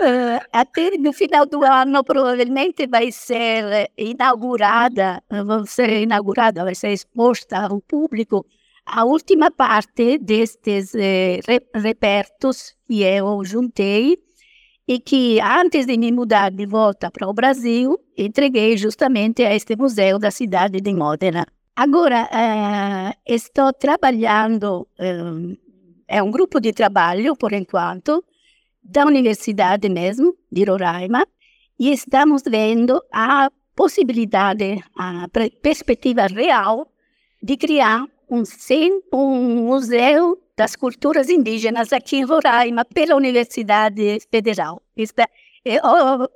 Uh, 0.00 0.40
até 0.50 0.96
no 0.96 1.12
final 1.12 1.44
do 1.44 1.62
ano 1.62 2.02
provavelmente 2.02 2.86
vai 2.86 3.12
ser 3.12 3.90
inaugurada, 3.98 5.22
vai 5.28 5.66
ser 5.66 6.02
inaugurada, 6.02 6.64
vai 6.64 6.74
ser 6.74 6.92
exposta 6.92 7.58
ao 7.58 7.82
público 7.82 8.46
a 8.86 9.04
última 9.04 9.50
parte 9.50 10.18
destes 10.18 10.94
eh, 10.94 11.40
repertos 11.74 12.74
que 12.86 13.02
eu 13.02 13.44
juntei 13.44 14.18
e 14.86 14.98
que 14.98 15.40
antes 15.40 15.86
de 15.86 15.96
me 15.96 16.10
mudar 16.10 16.50
de 16.50 16.66
volta 16.66 17.10
para 17.10 17.28
o 17.28 17.32
Brasil, 17.32 17.96
entreguei 18.16 18.76
justamente 18.76 19.44
a 19.44 19.54
este 19.54 19.76
museu 19.76 20.18
da 20.18 20.30
cidade 20.30 20.80
de 20.80 20.92
Modena. 20.92 21.46
Agora, 21.76 22.28
eh, 22.32 23.16
estou 23.26 23.72
trabalhando, 23.72 24.88
eh, 24.98 25.56
é 26.08 26.22
um 26.22 26.30
grupo 26.30 26.60
de 26.60 26.72
trabalho, 26.72 27.36
por 27.36 27.52
enquanto, 27.52 28.24
da 28.82 29.04
universidade 29.04 29.88
mesmo, 29.88 30.34
de 30.50 30.64
Roraima, 30.64 31.26
e 31.78 31.92
estamos 31.92 32.42
vendo 32.46 33.00
a 33.12 33.50
possibilidade, 33.74 34.82
a 34.96 35.26
perspectiva 35.62 36.26
real 36.26 36.90
de 37.42 37.56
criar 37.56 38.04
um, 38.28 38.42
um 39.12 39.66
museu 39.66 40.38
das 40.56 40.76
culturas 40.76 41.30
indígenas 41.30 41.92
aqui 41.92 42.16
em 42.16 42.24
Roraima, 42.24 42.84
pela 42.84 43.16
Universidade 43.16 44.18
Federal. 44.30 44.82
É, 45.64 45.78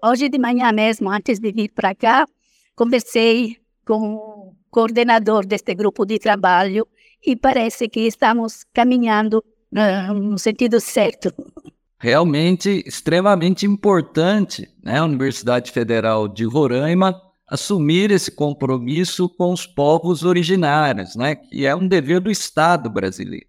hoje 0.03 0.29
de 0.29 0.39
manhã 0.39 0.73
mesmo, 0.73 1.11
antes 1.11 1.39
de 1.39 1.53
vir 1.53 1.71
para 1.73 1.95
cá, 1.95 2.27
conversei 2.75 3.59
com 3.85 4.15
o 4.15 4.55
coordenador 4.71 5.45
deste 5.47 5.75
grupo 5.75 6.07
de 6.07 6.19
trabalho 6.19 6.87
e 7.25 7.37
parece 7.37 7.89
que 7.89 8.01
estamos 8.01 8.65
caminhando 8.73 9.45
no 9.71 10.39
sentido 10.39 10.81
certo 10.81 11.35
realmente 12.05 12.85
extremamente 12.87 13.65
importante, 13.65 14.69
né, 14.83 14.99
a 14.99 15.05
Universidade 15.07 15.73
Federal 15.73 16.29
de 16.29 16.45
Roraima 16.45 17.19
assumir 17.49 18.11
esse 18.11 18.31
compromisso 18.31 19.27
com 19.27 19.55
os 19.55 19.67
povos 19.67 20.23
originários, 20.23 21.17
né, 21.17 21.35
que 21.35 21.65
é 21.65 21.75
um 21.75 21.89
dever 21.89 22.21
do 22.21 22.31
Estado 22.31 22.91
brasileiro. 22.91 23.47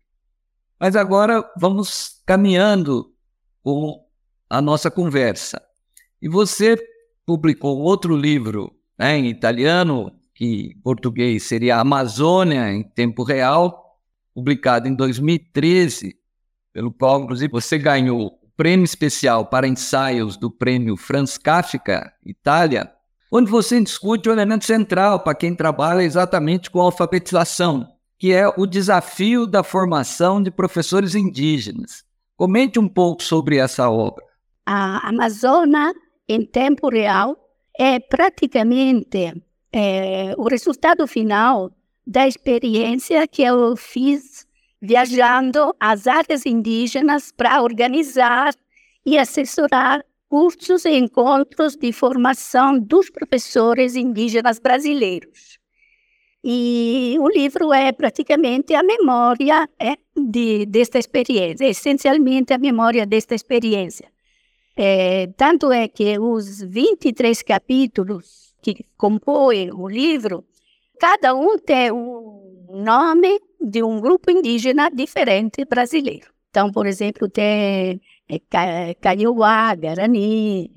Mas 0.80 0.96
agora 0.96 1.44
vamos 1.58 2.22
caminhando 2.26 3.14
com 3.62 4.02
a 4.50 4.62
nossa 4.62 4.90
conversa. 4.90 5.62
E 6.22 6.30
você 6.30 6.78
publicou 7.26 7.80
outro 7.80 8.16
livro 8.16 8.74
né, 8.98 9.18
em 9.18 9.28
italiano, 9.28 10.14
que 10.34 10.68
em 10.68 10.80
português 10.80 11.44
seria 11.44 11.76
Amazônia 11.76 12.72
em 12.72 12.84
Tempo 12.84 13.22
Real, 13.24 14.00
publicado 14.34 14.88
em 14.88 14.96
2013, 14.96 16.16
pelo 16.72 16.94
qual, 16.94 17.22
inclusive, 17.22 17.52
você 17.52 17.78
ganhou 17.78 18.45
prêmio 18.56 18.84
especial 18.84 19.46
para 19.46 19.68
ensaios 19.68 20.38
do 20.38 20.50
prêmio 20.50 20.96
Franz 20.96 21.38
Kafka, 21.38 22.12
Itália, 22.26 22.92
onde 23.32 23.52
você 23.52 23.82
discute 23.82 24.30
o 24.30 24.32
elemento 24.32 24.66
central 24.66 25.20
para 25.20 25.36
quem 25.36 25.56
trabalha 25.56 26.02
exatamente 26.02 26.70
com 26.70 26.80
alfabetização, 26.80 27.88
que 28.18 28.32
é 28.32 28.48
o 28.48 28.66
desafio 28.66 29.46
da 29.46 29.64
formação 29.64 30.42
de 30.42 30.50
professores 30.50 31.16
indígenas. 31.16 32.04
Comente 32.38 32.80
um 32.80 32.88
pouco 32.88 33.24
sobre 33.24 33.58
essa 33.58 33.90
obra. 33.90 34.24
A 34.66 35.10
Amazônia 35.10 35.94
em 36.28 36.46
tempo 36.46 36.90
real 36.90 37.38
é 37.78 38.00
praticamente 38.00 39.34
é, 39.72 40.34
o 40.38 40.48
resultado 40.48 41.06
final 41.06 41.72
da 42.08 42.28
experiência 42.28 43.28
que 43.28 43.44
eu 43.44 43.76
fiz 43.76 44.46
viajando 44.82 45.76
às 45.80 46.08
áreas 46.08 46.46
indígenas 46.46 47.32
para 47.32 47.62
organizar 47.62 48.54
e 49.06 49.18
assessorar 49.18 50.04
cursos 50.28 50.86
e 50.86 50.98
encontros 50.98 51.76
de 51.76 51.92
formação 51.92 52.80
dos 52.80 53.10
professores 53.10 53.96
indígenas 53.96 54.60
brasileiros. 54.60 55.60
E 56.44 57.18
o 57.20 57.28
livro 57.28 57.74
é 57.74 57.92
praticamente 57.92 58.76
a 58.76 58.84
memória 58.84 59.68
é, 59.80 59.98
de, 60.16 60.66
desta 60.66 61.00
experiência, 61.00 61.66
essencialmente 61.66 62.54
a 62.54 62.58
memória 62.58 63.06
desta 63.06 63.34
experiência. 63.34 64.12
É, 64.78 65.28
tanto 65.38 65.72
é 65.72 65.88
que 65.88 66.20
os 66.20 66.62
23 66.62 67.42
capítulos 67.42 68.54
que 68.62 68.86
compõem 68.98 69.72
o 69.72 69.88
livro, 69.88 70.44
cada 71.00 71.34
um 71.34 71.58
tem 71.58 71.92
um 71.92 72.68
nome 72.84 73.40
de 73.62 73.84
um 73.84 74.00
grupo 74.00 74.32
indígena 74.32 74.90
diferente 74.90 75.66
brasileiro. 75.66 76.28
Então, 76.50 76.72
por 76.72 76.86
exemplo, 76.86 77.30
tem 77.30 78.02
é, 78.30 78.94
Kaiowá, 78.96 79.76
Guarani, 79.76 80.72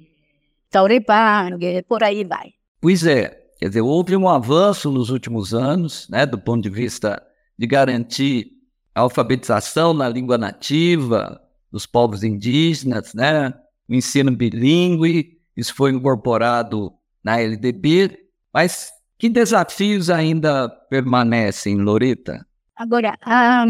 Taurepano, 0.70 1.58
por 1.86 2.02
aí 2.02 2.24
vai. 2.24 2.52
Pois 2.80 3.06
é, 3.06 3.28
quer 3.58 3.68
dizer, 3.68 3.80
houve 3.80 4.16
um 4.16 4.28
avanço 4.28 4.90
nos 4.90 5.10
últimos 5.10 5.54
anos, 5.54 6.08
né, 6.08 6.26
do 6.26 6.38
ponto 6.38 6.62
de 6.62 6.70
vista 6.70 7.22
de 7.58 7.66
garantir 7.66 8.52
a 8.94 9.00
alfabetização 9.00 9.94
na 9.94 10.08
língua 10.08 10.36
nativa 10.36 11.40
dos 11.70 11.86
povos 11.86 12.22
indígenas, 12.22 13.14
né, 13.14 13.54
o 13.88 13.94
ensino 13.94 14.30
bilíngue, 14.30 15.38
isso 15.56 15.74
foi 15.74 15.90
incorporado 15.90 16.92
na 17.22 17.40
LDB, 17.40 18.18
mas 18.52 18.90
que 19.18 19.28
desafios 19.28 20.10
ainda 20.10 20.68
permanecem, 20.68 21.76
Loreta? 21.76 22.46
Agora, 22.78 23.18
a, 23.22 23.64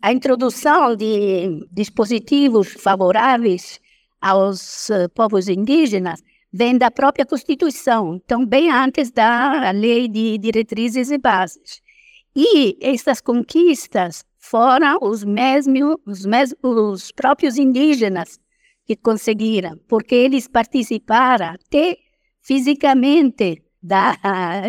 a 0.00 0.12
introdução 0.12 0.94
de 0.94 1.66
dispositivos 1.72 2.68
favoráveis 2.74 3.80
aos 4.20 4.88
uh, 4.88 5.08
povos 5.12 5.48
indígenas 5.48 6.22
vem 6.52 6.78
da 6.78 6.88
própria 6.88 7.26
Constituição, 7.26 8.14
então 8.14 8.46
bem 8.46 8.70
antes 8.70 9.10
da 9.10 9.72
Lei 9.72 10.06
de 10.06 10.38
Diretrizes 10.38 11.10
e 11.10 11.18
Bases. 11.18 11.82
E 12.36 12.78
essas 12.80 13.20
conquistas 13.20 14.24
foram 14.38 14.96
os 15.02 15.24
mesmos, 15.24 15.96
os, 16.06 16.24
mesmos, 16.24 16.56
os 16.62 17.10
próprios 17.10 17.58
indígenas 17.58 18.38
que 18.86 18.94
conseguiram, 18.94 19.76
porque 19.88 20.14
eles 20.14 20.46
participaram 20.46 21.46
até 21.46 21.96
fisicamente 22.40 23.60
da 23.82 24.16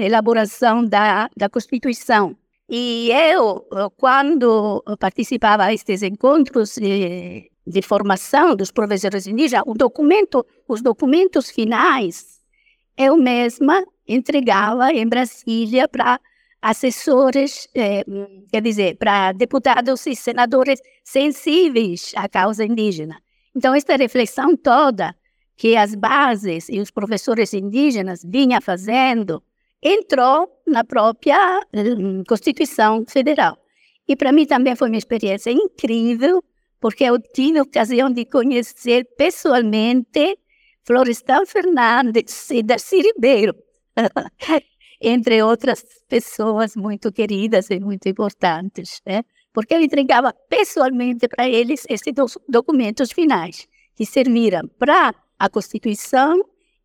elaboração 0.01 0.84
da, 0.84 1.29
da 1.38 1.47
Constituição. 1.47 2.36
E 2.75 3.12
eu, 3.12 3.67
quando 3.97 4.83
participava 4.99 5.67
destes 5.67 6.01
encontros 6.01 6.73
de, 6.73 7.51
de 7.67 7.81
formação 7.83 8.55
dos 8.55 8.71
professores 8.71 9.27
indígenas, 9.27 9.63
o 9.67 9.75
documento, 9.75 10.43
os 10.67 10.81
documentos 10.81 11.51
finais, 11.51 12.41
eu 12.97 13.15
mesma 13.15 13.86
entregava 14.07 14.91
em 14.91 15.07
Brasília 15.07 15.88
para 15.88 16.19
assessores, 16.59 17.67
eh, 17.75 18.03
quer 18.51 18.63
dizer, 18.63 18.97
para 18.97 19.33
deputados 19.33 20.07
e 20.07 20.15
senadores 20.15 20.81
sensíveis 21.03 22.12
à 22.15 22.27
causa 22.27 22.65
indígena. 22.65 23.21
Então, 23.55 23.75
esta 23.75 23.95
reflexão 23.95 24.57
toda 24.57 25.15
que 25.55 25.77
as 25.77 25.93
bases 25.93 26.69
e 26.69 26.79
os 26.79 26.89
professores 26.89 27.53
indígenas 27.53 28.23
vinham 28.25 28.59
fazendo 28.59 29.43
entrou 29.79 30.49
na 30.65 30.84
própria 30.84 31.62
hum, 31.73 32.23
Constituição 32.28 33.06
Federal. 33.08 33.58
E 34.08 34.15
para 34.15 34.32
mim 34.32 34.45
também 34.45 34.76
foi 34.76 34.89
uma 34.89 34.97
experiência 34.97 35.52
incrível, 35.52 36.43
porque 36.80 37.04
eu 37.04 37.19
tive 37.19 37.60
a 37.60 37.63
ocasião 37.63 38.12
de 38.12 38.26
conhecer 38.26 39.08
pessoalmente 39.17 40.38
Florestan 40.86 41.45
Fernandes 41.45 42.49
e 42.49 42.62
Darcy 42.62 43.02
Ribeiro, 43.02 43.56
entre 44.99 45.41
outras 45.41 45.84
pessoas 46.10 46.76
muito 46.76 47.12
queridas 47.12 47.69
e 47.69 47.80
muito 47.80 48.10
importantes, 48.10 49.02
né? 49.06 49.23
porque 49.54 49.73
eu 49.73 49.82
entregava 49.82 50.34
pessoalmente 50.49 51.28
para 51.28 51.47
eles 51.47 51.86
esses 51.88 52.13
documentos 52.49 53.12
finais, 53.12 53.67
que 53.95 54.06
serviram 54.06 54.67
para 54.80 55.13
a 55.38 55.49
Constituição 55.49 56.43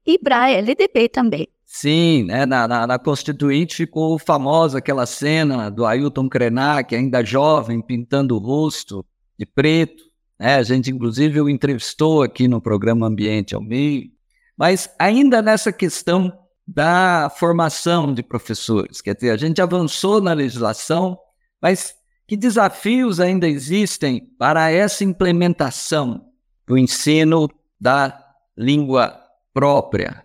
e 0.09 0.18
para 0.18 0.44
a 0.44 1.09
também. 1.12 1.47
Sim, 1.64 2.25
né, 2.25 2.47
na, 2.47 2.66
na, 2.66 2.87
na, 2.87 2.99
Constituinte 2.99 3.77
ficou 3.77 4.18
famosa 4.18 4.79
aquela 4.79 5.05
cena 5.05 5.71
do 5.71 5.85
Ailton 5.85 6.29
Krenak, 6.29 6.97
ainda 6.97 7.23
jovem, 7.23 7.83
pintando 7.83 8.35
o 8.35 8.38
rosto 8.38 9.05
de 9.38 9.44
preto. 9.44 10.03
Né? 10.40 10.55
A 10.55 10.62
gente, 10.62 10.90
inclusive, 10.90 11.40
o 11.40 11.49
entrevistou 11.49 12.23
aqui 12.23 12.49
no 12.49 12.61
programa 12.61 13.07
Ambiente 13.07 13.55
ao 13.55 13.61
Meio. 13.62 14.11
Mas 14.57 14.90
ainda 14.99 15.42
nessa 15.42 15.71
questão 15.71 16.33
da 16.66 17.31
formação 17.37 18.14
de 18.14 18.23
professores, 18.23 19.03
quer 19.03 19.14
dizer, 19.14 19.31
a 19.31 19.37
gente 19.37 19.61
avançou 19.61 20.23
na 20.23 20.33
legislação, 20.33 21.18
mas 21.61 21.94
que 22.27 22.37
desafios 22.37 23.21
ainda 23.21 23.47
existem 23.47 24.27
para 24.38 24.71
essa 24.71 25.05
implementação? 25.05 26.29
do 26.68 26.77
ensino 26.77 27.49
da 27.81 28.23
língua 28.57 29.18
própria 29.52 30.24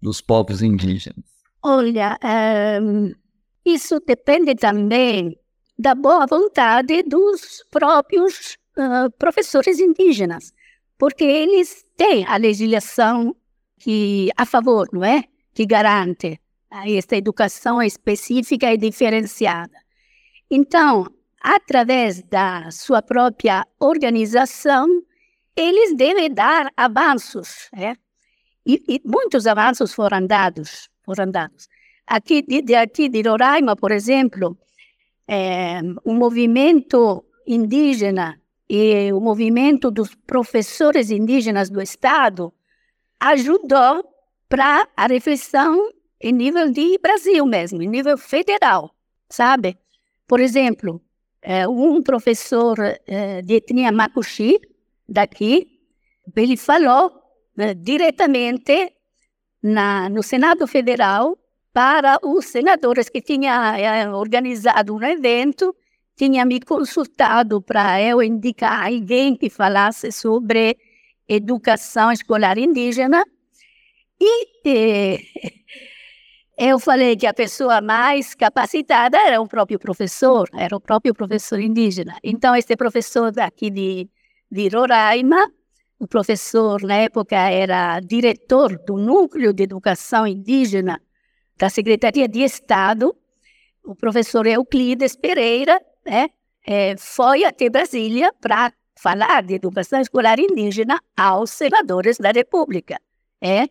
dos 0.00 0.20
povos 0.20 0.62
indígenas? 0.62 1.24
Olha, 1.62 2.18
um, 2.82 3.12
isso 3.64 3.98
depende 4.06 4.54
também 4.54 5.38
da 5.78 5.94
boa 5.94 6.26
vontade 6.26 7.02
dos 7.02 7.64
próprios 7.70 8.56
uh, 8.76 9.10
professores 9.18 9.80
indígenas, 9.80 10.52
porque 10.98 11.24
eles 11.24 11.84
têm 11.96 12.26
a 12.26 12.36
legislação 12.36 13.34
que 13.78 14.30
a 14.36 14.44
favor, 14.44 14.88
não 14.92 15.02
é, 15.02 15.24
que 15.54 15.66
garante 15.66 16.40
esta 16.70 17.16
educação 17.16 17.80
específica 17.80 18.72
e 18.72 18.76
diferenciada. 18.76 19.78
Então, 20.50 21.06
através 21.40 22.22
da 22.22 22.70
sua 22.70 23.00
própria 23.00 23.66
organização, 23.78 24.86
eles 25.56 25.96
devem 25.96 26.32
dar 26.32 26.70
avanços, 26.76 27.68
é? 27.74 27.94
E, 28.66 28.82
e 28.88 29.00
muitos 29.04 29.46
avanços 29.46 29.92
foram 29.92 30.26
dados, 30.26 30.88
foram 31.04 31.30
dados. 31.30 31.68
Aqui 32.06 32.42
de, 32.42 32.62
de 32.62 32.74
aqui 32.74 33.08
de 33.08 33.22
Roraima, 33.22 33.76
por 33.76 33.92
exemplo, 33.92 34.56
é, 35.26 35.80
o 36.04 36.12
movimento 36.12 37.24
indígena 37.46 38.40
e 38.68 39.12
o 39.12 39.20
movimento 39.20 39.90
dos 39.90 40.14
professores 40.14 41.10
indígenas 41.10 41.70
do 41.70 41.80
Estado 41.80 42.52
ajudou 43.20 44.04
para 44.48 44.88
a 44.96 45.06
reflexão 45.06 45.90
em 46.20 46.32
nível 46.32 46.70
de 46.70 46.98
Brasil 46.98 47.44
mesmo, 47.44 47.82
em 47.82 47.88
nível 47.88 48.16
federal, 48.16 48.94
sabe? 49.28 49.76
Por 50.26 50.40
exemplo, 50.40 51.00
é, 51.42 51.68
um 51.68 52.02
professor 52.02 52.76
é, 53.06 53.42
de 53.42 53.54
etnia 53.54 53.92
Makuxi, 53.92 54.58
daqui, 55.06 55.80
ele 56.34 56.56
falou 56.56 57.23
né, 57.56 57.74
diretamente 57.74 58.92
na, 59.62 60.08
no 60.08 60.22
Senado 60.22 60.66
Federal 60.66 61.38
para 61.72 62.18
os 62.22 62.46
senadores 62.46 63.08
que 63.08 63.20
tinham 63.20 63.52
é, 63.74 64.08
organizado 64.08 64.94
um 64.94 65.02
evento, 65.02 65.74
tinha 66.16 66.44
me 66.44 66.60
consultado 66.60 67.60
para 67.60 68.00
eu 68.00 68.22
indicar 68.22 68.86
alguém 68.86 69.36
que 69.36 69.50
falasse 69.50 70.12
sobre 70.12 70.76
educação 71.28 72.12
escolar 72.12 72.58
indígena 72.58 73.24
e 74.20 74.46
eh, 74.66 75.18
eu 76.56 76.78
falei 76.78 77.16
que 77.16 77.26
a 77.26 77.34
pessoa 77.34 77.80
mais 77.80 78.34
capacitada 78.34 79.18
era 79.18 79.40
o 79.40 79.48
próprio 79.48 79.78
professor, 79.78 80.48
era 80.54 80.76
o 80.76 80.80
próprio 80.80 81.14
professor 81.14 81.60
indígena. 81.60 82.16
Então, 82.22 82.54
este 82.54 82.76
professor 82.76 83.32
daqui 83.32 83.70
de, 83.70 84.08
de 84.50 84.68
Roraima, 84.68 85.50
o 85.98 86.06
professor, 86.06 86.82
na 86.82 86.96
época, 86.96 87.36
era 87.36 88.00
diretor 88.00 88.78
do 88.84 88.96
Núcleo 88.96 89.52
de 89.52 89.62
Educação 89.62 90.26
Indígena 90.26 91.00
da 91.56 91.70
Secretaria 91.70 92.28
de 92.28 92.40
Estado, 92.40 93.14
o 93.84 93.94
professor 93.94 94.46
Euclides 94.46 95.14
Pereira, 95.14 95.80
né, 96.04 96.28
é, 96.66 96.96
foi 96.96 97.44
até 97.44 97.68
Brasília 97.68 98.32
para 98.40 98.72
falar 98.96 99.42
de 99.42 99.54
educação 99.54 100.00
escolar 100.00 100.38
indígena 100.38 101.00
aos 101.16 101.50
senadores 101.50 102.18
da 102.18 102.30
República. 102.30 102.98
É. 103.40 103.68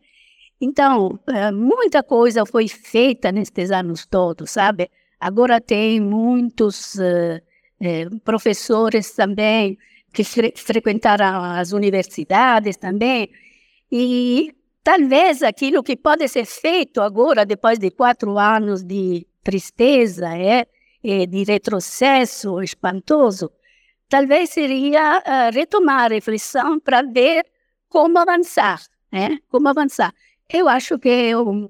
Então, 0.62 1.19
é, 1.27 1.51
muita 1.51 2.03
coisa 2.03 2.45
foi 2.45 2.67
feita 2.67 3.31
nestes 3.31 3.71
anos 3.71 4.05
todos, 4.05 4.51
sabe? 4.51 4.89
Agora 5.19 5.59
tem 5.59 5.99
muitos 5.99 6.95
uh, 6.95 8.19
professores 8.23 9.12
também 9.12 9.77
que 10.13 10.23
fre 10.23 10.54
frequentaram 10.56 11.43
as 11.43 11.71
universidades 11.71 12.78
também, 12.78 13.30
e 13.91 14.54
talvez 14.84 15.41
aquilo 15.43 15.84
que 15.84 15.95
pode 15.97 16.28
ser 16.28 16.45
feito 16.45 17.02
agora, 17.02 17.45
depois 17.45 17.80
de 17.80 17.89
quatro 17.91 18.38
anos 18.38 18.84
de 18.84 19.28
tristeza, 19.43 20.30
é, 20.38 20.65
de 21.04 21.43
retrocesso 21.43 22.62
espantoso, 22.62 23.52
talvez 24.08 24.52
seria 24.52 25.19
uh, 25.19 25.54
retomar 25.54 26.06
a 26.06 26.15
reflexão 26.15 26.80
para 26.80 27.02
ver 27.02 27.45
como 27.89 28.17
avançar, 28.19 28.80
né? 29.12 29.39
Como 29.49 29.67
avançar. 29.67 30.13
Eu 30.49 30.69
acho 30.69 30.97
que 30.99 31.36
um, 31.36 31.69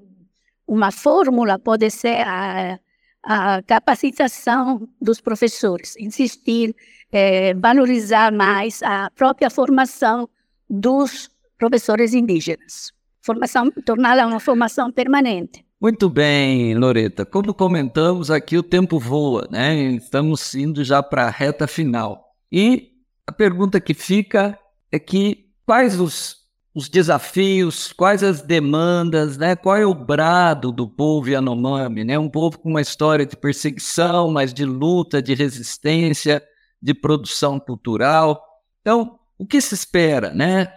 uma 0.66 0.90
fórmula 0.90 1.58
pode 1.58 1.90
ser 1.90 2.20
a, 2.26 2.78
a 3.24 3.62
capacitação 3.62 4.88
dos 5.00 5.20
professores, 5.20 5.96
insistir, 5.98 6.74
eh, 7.10 7.54
valorizar 7.54 8.32
mais 8.32 8.82
a 8.82 9.10
própria 9.14 9.48
formação 9.50 10.28
dos 10.68 11.30
professores 11.58 12.12
indígenas, 12.14 12.92
formação, 13.22 13.70
torná-la 13.84 14.26
uma 14.26 14.40
formação 14.40 14.92
permanente. 14.92 15.64
Muito 15.80 16.08
bem, 16.08 16.74
Loreta. 16.74 17.26
Como 17.26 17.52
comentamos 17.52 18.30
aqui, 18.30 18.56
o 18.56 18.62
tempo 18.62 18.98
voa, 18.98 19.46
né? 19.50 19.74
Estamos 19.92 20.54
indo 20.54 20.82
já 20.82 21.02
para 21.02 21.24
a 21.26 21.30
reta 21.30 21.66
final. 21.66 22.24
E 22.50 22.92
a 23.26 23.32
pergunta 23.32 23.80
que 23.80 23.92
fica 23.92 24.58
é 24.90 24.98
que 24.98 25.50
quais 25.66 25.98
os, 26.00 26.43
os 26.74 26.88
desafios, 26.88 27.92
quais 27.92 28.22
as 28.22 28.42
demandas, 28.42 29.38
né? 29.38 29.54
Qual 29.54 29.76
é 29.76 29.86
o 29.86 29.94
brado 29.94 30.72
do 30.72 30.88
povo 30.88 31.30
Yanomami, 31.30 32.02
né? 32.02 32.18
Um 32.18 32.28
povo 32.28 32.58
com 32.58 32.68
uma 32.68 32.80
história 32.80 33.24
de 33.24 33.36
perseguição, 33.36 34.30
mas 34.30 34.52
de 34.52 34.64
luta, 34.64 35.22
de 35.22 35.34
resistência, 35.34 36.42
de 36.82 36.92
produção 36.92 37.60
cultural. 37.60 38.42
Então, 38.80 39.18
o 39.38 39.46
que 39.46 39.60
se 39.60 39.74
espera, 39.74 40.34
né? 40.34 40.72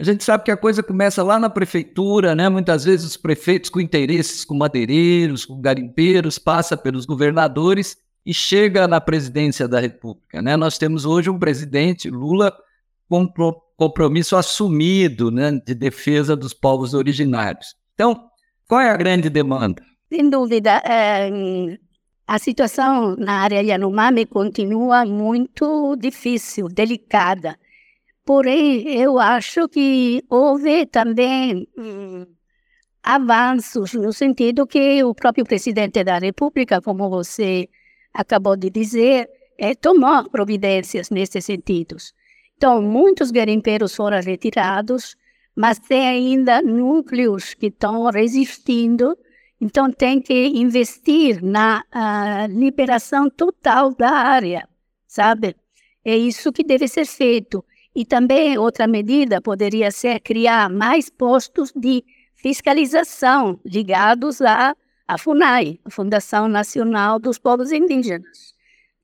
A 0.00 0.02
gente 0.02 0.24
sabe 0.24 0.42
que 0.42 0.50
a 0.50 0.56
coisa 0.56 0.82
começa 0.82 1.22
lá 1.22 1.38
na 1.38 1.50
prefeitura, 1.50 2.34
né? 2.34 2.48
Muitas 2.48 2.84
vezes 2.84 3.04
os 3.04 3.16
prefeitos 3.18 3.68
com 3.68 3.78
interesses 3.78 4.46
com 4.46 4.54
madeireiros, 4.54 5.44
com 5.44 5.60
garimpeiros, 5.60 6.38
passa 6.38 6.78
pelos 6.78 7.04
governadores 7.04 7.98
e 8.24 8.32
chega 8.32 8.88
na 8.88 9.00
presidência 9.00 9.68
da 9.68 9.80
República. 9.80 10.40
Né? 10.40 10.56
Nós 10.56 10.78
temos 10.78 11.04
hoje 11.04 11.28
um 11.28 11.38
presidente, 11.38 12.08
Lula, 12.08 12.56
com 13.08 13.26
compromisso 13.82 14.36
assumido 14.36 15.32
né, 15.32 15.60
de 15.66 15.74
defesa 15.74 16.36
dos 16.36 16.54
povos 16.54 16.94
originários. 16.94 17.74
Então, 17.94 18.28
qual 18.68 18.80
é 18.80 18.90
a 18.90 18.96
grande 18.96 19.28
demanda? 19.28 19.82
Sem 20.08 20.30
dúvida, 20.30 20.80
é, 20.84 21.28
a 22.24 22.38
situação 22.38 23.16
na 23.16 23.40
área 23.40 23.60
Yanomami 23.60 24.24
continua 24.26 25.04
muito 25.04 25.96
difícil, 25.96 26.68
delicada. 26.68 27.58
Porém, 28.24 28.86
eu 28.86 29.18
acho 29.18 29.68
que 29.68 30.22
houve 30.30 30.86
também 30.86 31.66
hum, 31.76 32.24
avanços 33.02 33.94
no 33.94 34.12
sentido 34.12 34.64
que 34.64 35.02
o 35.02 35.12
próprio 35.12 35.44
presidente 35.44 36.04
da 36.04 36.18
República, 36.18 36.80
como 36.80 37.10
você 37.10 37.68
acabou 38.14 38.56
de 38.56 38.70
dizer, 38.70 39.28
é, 39.58 39.74
tomou 39.74 40.30
providências 40.30 41.10
nesses 41.10 41.44
sentidos. 41.44 42.14
Então, 42.62 42.80
muitos 42.80 43.32
garimpeiros 43.32 43.92
foram 43.92 44.20
retirados, 44.20 45.16
mas 45.52 45.80
tem 45.80 46.06
ainda 46.06 46.62
núcleos 46.62 47.54
que 47.54 47.66
estão 47.66 48.04
resistindo, 48.08 49.18
então 49.60 49.90
tem 49.90 50.20
que 50.20 50.46
investir 50.46 51.42
na 51.42 51.82
liberação 52.48 53.28
total 53.28 53.92
da 53.92 54.10
área, 54.10 54.68
sabe? 55.08 55.56
É 56.04 56.16
isso 56.16 56.52
que 56.52 56.62
deve 56.62 56.86
ser 56.86 57.04
feito. 57.04 57.64
E 57.96 58.04
também 58.04 58.56
outra 58.56 58.86
medida 58.86 59.40
poderia 59.40 59.90
ser 59.90 60.20
criar 60.20 60.70
mais 60.70 61.10
postos 61.10 61.72
de 61.74 62.04
fiscalização 62.36 63.58
ligados 63.66 64.40
à 64.40 64.72
a 65.08 65.18
FUNAI, 65.18 65.80
Fundação 65.90 66.46
Nacional 66.46 67.18
dos 67.18 67.40
Povos 67.40 67.72
Indígenas, 67.72 68.51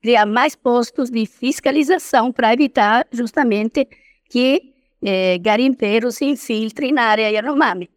criar 0.02 0.26
mais 0.26 0.54
postos 0.54 1.10
de 1.10 1.26
fiscalização 1.26 2.32
para 2.32 2.52
evitar 2.52 3.06
justamente 3.12 3.86
que 4.30 4.74
eh, 5.02 5.38
garimpeiros 5.38 6.16
se 6.16 6.24
infiltrem 6.24 6.92
na 6.92 7.02
área 7.02 7.30
Yanomami. 7.30 7.88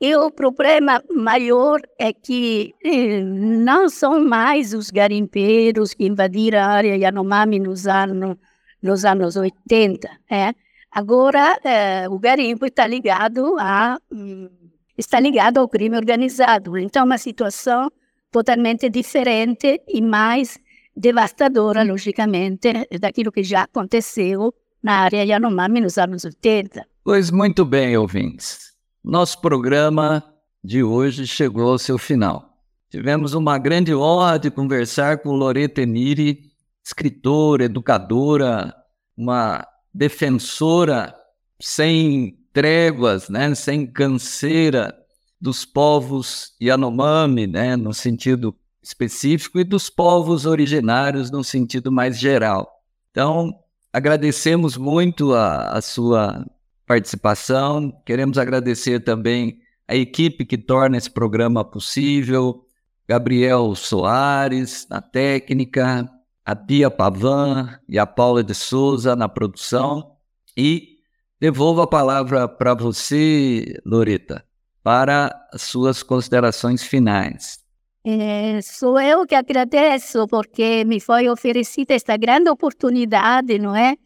E 0.00 0.14
o 0.14 0.30
problema 0.30 1.02
maior 1.10 1.80
é 1.98 2.12
que 2.12 2.74
eh, 2.84 3.22
não 3.22 3.88
são 3.88 4.22
mais 4.22 4.74
os 4.74 4.90
garimpeiros 4.90 5.94
que 5.94 6.06
invadiram 6.06 6.58
a 6.58 6.66
área 6.66 6.96
Yanomami 6.96 7.58
nos 7.58 7.86
anos, 7.86 8.36
nos 8.82 9.04
anos 9.04 9.36
80. 9.36 10.08
É? 10.30 10.54
Agora, 10.90 11.58
eh, 11.64 12.08
o 12.08 12.18
garimpo 12.18 12.66
está 12.66 12.86
ligado 12.86 13.56
a 13.58 13.98
hum, 14.12 14.48
está 14.96 15.20
ligado 15.20 15.58
ao 15.58 15.68
crime 15.68 15.96
organizado. 15.96 16.76
Então, 16.78 17.02
é 17.02 17.04
uma 17.04 17.18
situação 17.18 17.90
totalmente 18.30 18.88
diferente 18.90 19.80
e 19.88 20.00
mais 20.02 20.58
devastadora, 20.96 21.82
logicamente, 21.82 22.72
daquilo 22.98 23.30
que 23.30 23.42
já 23.42 23.62
aconteceu 23.62 24.54
na 24.82 25.00
área 25.00 25.24
Yanomami 25.24 25.80
nos 25.80 25.98
anos 25.98 26.24
80. 26.24 26.86
Pois 27.04 27.30
muito 27.30 27.64
bem, 27.64 27.96
ouvintes. 27.96 28.72
Nosso 29.04 29.40
programa 29.40 30.24
de 30.64 30.82
hoje 30.82 31.26
chegou 31.26 31.70
ao 31.70 31.78
seu 31.78 31.98
final. 31.98 32.56
Tivemos 32.90 33.34
uma 33.34 33.58
grande 33.58 33.94
honra 33.94 34.38
de 34.38 34.50
conversar 34.50 35.18
com 35.18 35.30
Loreta 35.30 35.82
Emiri, 35.82 36.50
escritora, 36.84 37.64
educadora, 37.64 38.74
uma 39.16 39.66
defensora 39.92 41.14
sem 41.60 42.38
tréguas, 42.52 43.28
né, 43.28 43.54
sem 43.54 43.86
canseira 43.86 44.96
dos 45.40 45.64
povos 45.64 46.54
Yanomami, 46.60 47.46
né, 47.46 47.76
no 47.76 47.92
sentido 47.92 48.56
específico, 48.86 49.58
e 49.58 49.64
dos 49.64 49.90
povos 49.90 50.46
originários 50.46 51.30
no 51.30 51.42
sentido 51.42 51.90
mais 51.90 52.18
geral. 52.18 52.82
Então, 53.10 53.52
agradecemos 53.92 54.76
muito 54.76 55.34
a, 55.34 55.70
a 55.70 55.82
sua 55.82 56.46
participação, 56.86 57.90
queremos 58.04 58.38
agradecer 58.38 59.00
também 59.00 59.58
a 59.88 59.96
equipe 59.96 60.44
que 60.44 60.56
torna 60.56 60.96
esse 60.96 61.10
programa 61.10 61.64
possível, 61.64 62.64
Gabriel 63.08 63.74
Soares 63.74 64.86
na 64.88 65.00
técnica, 65.00 66.08
a 66.44 66.54
Bia 66.54 66.90
Pavan 66.90 67.78
e 67.88 67.98
a 67.98 68.06
Paula 68.06 68.42
de 68.42 68.54
Souza 68.54 69.16
na 69.16 69.28
produção. 69.28 70.16
E 70.56 70.98
devolvo 71.40 71.82
a 71.82 71.86
palavra 71.86 72.48
para 72.48 72.74
você, 72.74 73.80
Loreta, 73.84 74.44
para 74.82 75.30
as 75.52 75.62
suas 75.62 76.02
considerações 76.02 76.82
finais. 76.82 77.65
É, 78.08 78.62
sou 78.62 79.00
eu 79.00 79.26
que 79.26 79.34
agradeço 79.34 80.28
porque 80.28 80.84
me 80.84 81.00
foi 81.00 81.28
oferecida 81.28 81.92
esta 81.92 82.16
grande 82.16 82.48
oportunidade, 82.48 83.58
não 83.58 83.74
é? 83.74 83.96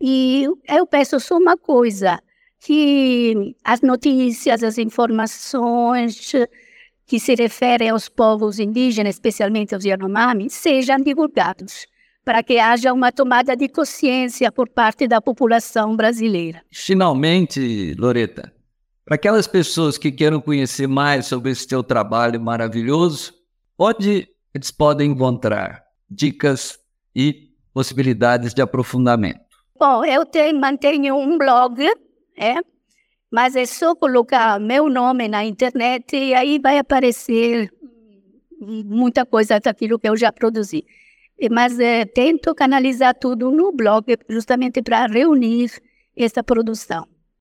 E 0.00 0.44
eu 0.68 0.84
peço 0.88 1.20
só 1.20 1.38
uma 1.38 1.56
coisa, 1.56 2.18
que 2.58 3.54
as 3.62 3.80
notícias, 3.80 4.64
as 4.64 4.76
informações 4.76 6.32
que 7.06 7.20
se 7.20 7.36
referem 7.36 7.90
aos 7.90 8.08
povos 8.08 8.58
indígenas, 8.58 9.14
especialmente 9.14 9.72
aos 9.72 9.84
Yanomami, 9.84 10.50
sejam 10.50 10.96
divulgados, 10.96 11.86
para 12.24 12.42
que 12.42 12.58
haja 12.58 12.92
uma 12.92 13.12
tomada 13.12 13.54
de 13.54 13.68
consciência 13.68 14.50
por 14.50 14.68
parte 14.68 15.06
da 15.06 15.20
população 15.20 15.94
brasileira. 15.94 16.60
Finalmente, 16.72 17.94
Loreta, 17.96 18.52
para 19.04 19.14
aquelas 19.14 19.46
pessoas 19.46 19.96
que 19.96 20.10
queiram 20.10 20.40
conhecer 20.40 20.88
mais 20.88 21.26
sobre 21.26 21.52
esse 21.52 21.68
teu 21.68 21.84
trabalho 21.84 22.40
maravilhoso, 22.40 23.43
Onde 23.78 24.28
eles 24.54 24.70
podem 24.70 25.10
encontrar 25.10 25.84
dicas 26.08 26.78
e 27.14 27.50
possibilidades 27.72 28.54
de 28.54 28.62
aprofundamento? 28.62 29.40
Bom, 29.76 30.04
eu 30.04 30.24
tenho, 30.24 30.58
mantenho 30.58 31.16
um 31.16 31.36
blog, 31.36 31.82
é, 32.38 32.54
mas 33.30 33.56
é 33.56 33.66
só 33.66 33.96
colocar 33.96 34.60
meu 34.60 34.88
nome 34.88 35.26
na 35.26 35.44
internet 35.44 36.16
e 36.16 36.32
aí 36.34 36.60
vai 36.60 36.78
aparecer 36.78 37.68
muita 38.60 39.26
coisa 39.26 39.58
daquilo 39.58 39.98
que 39.98 40.08
eu 40.08 40.16
já 40.16 40.30
produzi. 40.30 40.84
Mas 41.50 41.80
é, 41.80 42.04
tento 42.04 42.54
canalizar 42.54 43.12
tudo 43.18 43.50
no 43.50 43.72
blog 43.72 44.16
justamente 44.28 44.80
para 44.80 45.06
reunir 45.06 45.72
essa 46.16 46.44
produção. 46.44 47.08